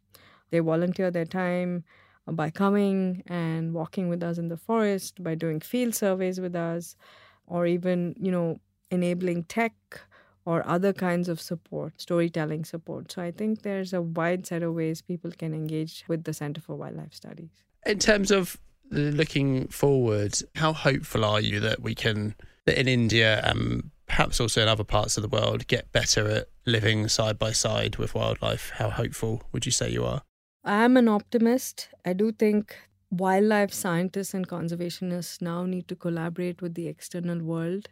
They 0.50 0.58
volunteer 0.61 1.11
their 1.11 1.24
time 1.24 1.84
by 2.26 2.50
coming 2.50 3.22
and 3.26 3.72
walking 3.72 4.08
with 4.08 4.22
us 4.22 4.38
in 4.38 4.48
the 4.48 4.56
forest, 4.56 5.22
by 5.22 5.34
doing 5.34 5.61
field 5.61 5.94
surveys 5.94 6.40
with 6.40 6.54
us, 6.54 6.96
or 7.46 7.66
even, 7.66 8.14
you 8.18 8.30
know, 8.30 8.58
enabling 8.90 9.44
tech 9.44 9.74
or 10.48 10.66
other 10.66 10.94
kinds 10.94 11.28
of 11.28 11.42
support, 11.42 12.00
storytelling 12.00 12.64
support. 12.64 13.12
So 13.12 13.20
I 13.20 13.30
think 13.30 13.61
there's 13.61 13.92
a 13.92 14.00
wide 14.00 14.46
set 14.46 14.62
of 14.62 14.72
ways 14.72 15.02
people 15.02 15.30
can 15.30 15.52
engage 15.52 16.04
with 16.08 16.24
the 16.24 16.32
Center 16.32 16.62
for 16.62 16.74
Wildlife 16.74 17.12
Studies. 17.12 17.50
In 17.84 17.98
terms 17.98 18.30
of 18.30 18.56
looking 18.90 19.68
forward, 19.68 20.38
how 20.54 20.72
hopeful 20.72 21.22
are 21.22 21.38
you 21.38 21.61
that 21.61 21.82
we 21.82 21.94
can, 21.94 22.34
that 22.64 22.80
in 22.80 22.88
India 22.88 23.42
and 23.44 23.90
perhaps 24.06 24.40
also 24.40 24.62
in 24.62 24.68
other 24.68 24.84
parts 24.84 25.18
of 25.18 25.22
the 25.22 25.28
world, 25.28 25.66
get 25.66 25.92
better 25.92 26.26
at 26.30 26.46
living 26.64 27.08
side 27.08 27.38
by 27.38 27.52
side 27.52 27.96
with 27.96 28.14
wildlife? 28.14 28.70
How 28.76 28.88
hopeful 28.88 29.42
would 29.52 29.66
you 29.66 29.73
say 29.73 29.90
you 29.90 30.06
are? 30.06 30.23
I'm 30.64 30.96
an 30.96 31.08
optimist. 31.08 31.90
I 32.06 32.14
do 32.14 32.33
think 32.33 32.75
wildlife 33.10 33.75
scientists 33.75 34.33
and 34.33 34.48
conservationists 34.48 35.42
now 35.42 35.66
need 35.66 35.88
to 35.88 35.94
collaborate 35.94 36.62
with 36.62 36.73
the 36.73 36.88
external 36.88 37.40
world 37.42 37.90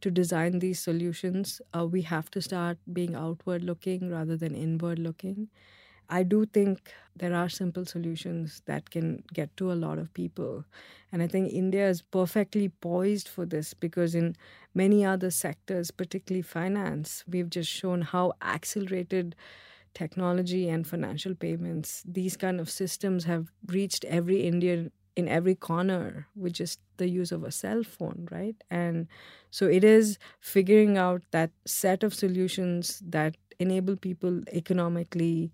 to 0.00 0.10
design 0.10 0.58
these 0.60 0.80
solutions, 0.80 1.60
uh, 1.76 1.86
we 1.86 2.02
have 2.02 2.30
to 2.32 2.40
start 2.42 2.78
being 2.92 3.14
outward 3.14 3.64
looking 3.64 4.10
rather 4.10 4.36
than 4.36 4.54
inward 4.54 4.98
looking. 4.98 5.48
I 6.10 6.22
do 6.22 6.46
think 6.46 6.92
there 7.16 7.34
are 7.34 7.48
simple 7.50 7.84
solutions 7.84 8.62
that 8.66 8.90
can 8.90 9.24
get 9.34 9.54
to 9.58 9.70
a 9.72 9.74
lot 9.74 9.98
of 9.98 10.12
people. 10.14 10.64
And 11.12 11.22
I 11.22 11.26
think 11.26 11.52
India 11.52 11.88
is 11.88 12.00
perfectly 12.02 12.70
poised 12.70 13.28
for 13.28 13.44
this 13.44 13.74
because 13.74 14.14
in 14.14 14.34
many 14.74 15.04
other 15.04 15.30
sectors, 15.30 15.90
particularly 15.90 16.42
finance, 16.42 17.24
we've 17.28 17.50
just 17.50 17.70
shown 17.70 18.02
how 18.02 18.32
accelerated 18.42 19.36
technology 19.94 20.68
and 20.68 20.86
financial 20.86 21.34
payments, 21.34 22.02
these 22.06 22.36
kind 22.36 22.60
of 22.60 22.70
systems 22.70 23.24
have 23.24 23.48
reached 23.66 24.04
every 24.04 24.42
Indian 24.42 24.90
in 25.18 25.28
every 25.28 25.56
corner 25.56 26.28
with 26.36 26.52
just 26.52 26.78
the 26.98 27.08
use 27.08 27.32
of 27.32 27.42
a 27.42 27.50
cell 27.50 27.82
phone, 27.82 28.28
right? 28.30 28.54
And 28.70 29.08
so 29.50 29.66
it 29.66 29.82
is 29.82 30.16
figuring 30.38 30.96
out 30.96 31.22
that 31.32 31.50
set 31.66 32.04
of 32.04 32.14
solutions 32.14 33.02
that 33.04 33.36
enable 33.58 33.96
people 33.96 34.42
economically 34.52 35.52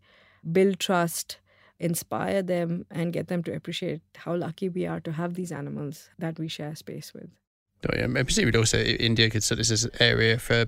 build 0.53 0.79
trust, 0.79 1.39
inspire 1.81 2.43
them, 2.43 2.85
and 2.91 3.15
get 3.15 3.29
them 3.29 3.43
to 3.45 3.55
appreciate 3.55 4.03
how 4.17 4.37
lucky 4.37 4.69
we 4.69 4.85
are 4.87 5.01
to 5.01 5.13
have 5.13 5.33
these 5.33 5.51
animals 5.51 6.11
that 6.19 6.39
we 6.39 6.47
share 6.47 6.75
space 6.75 7.15
with. 7.15 7.31
Oh, 7.89 7.97
yeah. 7.97 8.07
I 8.21 8.23
presume 8.23 8.53
also 8.55 8.79
India 8.79 9.31
could 9.31 9.43
sort 9.43 9.61
of 9.61 9.69
this 9.69 9.89
area 9.99 10.39
for 10.39 10.67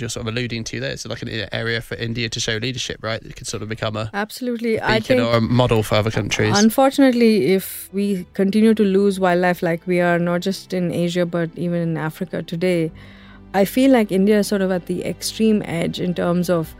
you're 0.00 0.10
sort 0.10 0.26
of 0.26 0.34
alluding 0.34 0.64
to 0.64 0.80
there, 0.80 0.90
it's 0.90 1.06
like 1.06 1.22
an 1.22 1.48
area 1.52 1.80
for 1.80 1.94
India 1.96 2.28
to 2.28 2.40
show 2.40 2.56
leadership, 2.56 3.02
right? 3.02 3.22
It 3.22 3.36
could 3.36 3.46
sort 3.46 3.62
of 3.62 3.68
become 3.68 3.96
a 3.96 4.10
absolutely 4.14 4.80
I 4.80 5.00
think, 5.00 5.20
or 5.20 5.36
a 5.36 5.40
model 5.40 5.82
for 5.82 5.96
other 5.96 6.10
countries. 6.10 6.58
Unfortunately, 6.58 7.52
if 7.52 7.88
we 7.92 8.26
continue 8.34 8.74
to 8.74 8.82
lose 8.82 9.20
wildlife 9.20 9.62
like 9.62 9.86
we 9.86 10.00
are, 10.00 10.18
not 10.18 10.40
just 10.40 10.72
in 10.72 10.92
Asia 10.92 11.26
but 11.26 11.50
even 11.56 11.80
in 11.80 11.96
Africa 11.96 12.42
today, 12.42 12.90
I 13.54 13.64
feel 13.64 13.90
like 13.90 14.10
India 14.10 14.38
is 14.38 14.48
sort 14.48 14.62
of 14.62 14.70
at 14.70 14.86
the 14.86 15.04
extreme 15.04 15.62
edge 15.64 16.00
in 16.00 16.14
terms 16.14 16.48
of 16.48 16.74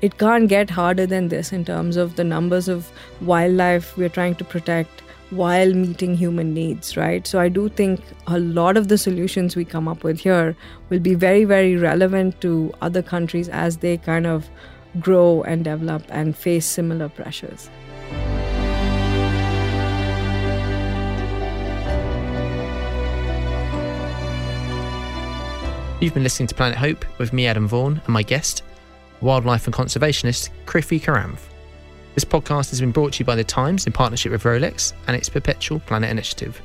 it 0.00 0.18
can't 0.18 0.48
get 0.48 0.70
harder 0.70 1.06
than 1.06 1.28
this 1.28 1.52
in 1.52 1.64
terms 1.64 1.96
of 1.96 2.16
the 2.16 2.24
numbers 2.24 2.68
of 2.68 2.90
wildlife 3.20 3.96
we're 3.96 4.08
trying 4.08 4.34
to 4.36 4.44
protect 4.44 5.02
while 5.30 5.72
meeting 5.74 6.16
human 6.16 6.54
needs, 6.54 6.96
right? 6.96 7.26
So 7.26 7.38
I 7.38 7.48
do 7.48 7.68
think 7.68 8.00
a 8.26 8.38
lot 8.38 8.76
of 8.76 8.88
the 8.88 8.96
solutions 8.96 9.56
we 9.56 9.64
come 9.64 9.86
up 9.86 10.02
with 10.02 10.20
here 10.20 10.56
will 10.88 11.00
be 11.00 11.14
very, 11.14 11.44
very 11.44 11.76
relevant 11.76 12.40
to 12.40 12.72
other 12.80 13.02
countries 13.02 13.48
as 13.48 13.78
they 13.78 13.98
kind 13.98 14.26
of 14.26 14.48
grow 14.98 15.42
and 15.42 15.64
develop 15.64 16.02
and 16.08 16.36
face 16.36 16.64
similar 16.64 17.08
pressures. 17.08 17.68
You've 26.00 26.14
been 26.14 26.22
listening 26.22 26.46
to 26.46 26.54
Planet 26.54 26.78
Hope 26.78 27.04
with 27.18 27.32
me, 27.32 27.48
Adam 27.48 27.66
Vaughan, 27.66 28.00
and 28.04 28.08
my 28.08 28.22
guest, 28.22 28.62
wildlife 29.20 29.66
and 29.66 29.74
conservationist 29.74 30.50
Krithi 30.64 31.00
Karanth. 31.00 31.40
This 32.18 32.24
podcast 32.24 32.70
has 32.70 32.80
been 32.80 32.90
brought 32.90 33.12
to 33.12 33.18
you 33.20 33.24
by 33.24 33.36
The 33.36 33.44
Times 33.44 33.86
in 33.86 33.92
partnership 33.92 34.32
with 34.32 34.42
Rolex 34.42 34.92
and 35.06 35.14
its 35.14 35.28
Perpetual 35.28 35.78
Planet 35.78 36.10
Initiative. 36.10 36.60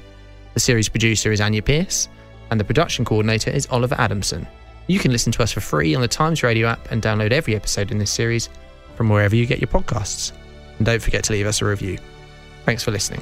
The 0.56 0.60
series 0.60 0.90
producer 0.90 1.32
is 1.32 1.42
Anya 1.42 1.62
Pierce, 1.62 2.10
and 2.50 2.60
the 2.60 2.64
production 2.64 3.06
coordinator 3.06 3.52
is 3.52 3.68
Oliver 3.70 3.94
Adamson. 4.00 4.48
You 4.88 4.98
can 4.98 5.12
listen 5.12 5.32
to 5.32 5.44
us 5.44 5.52
for 5.52 5.62
free 5.62 5.94
on 5.94 6.02
the 6.02 6.08
Times 6.08 6.42
Radio 6.42 6.68
app 6.68 6.90
and 6.90 7.04
download 7.04 7.34
every 7.34 7.56
episode 7.56 7.92
in 7.92 8.00
this 8.00 8.10
series 8.10 8.50
from 8.96 9.10
wherever 9.10 9.36
you 9.36 9.46
get 9.46 9.62
your 9.62 9.68
podcasts. 9.68 10.32
And 10.78 10.88
don't 10.88 11.00
forget 11.00 11.24
to 11.26 11.34
leave 11.34 11.46
us 11.46 11.62
a 11.62 11.66
review. 11.66 12.00
Thanks 12.66 12.82
for 12.82 12.90
listening. 12.90 13.22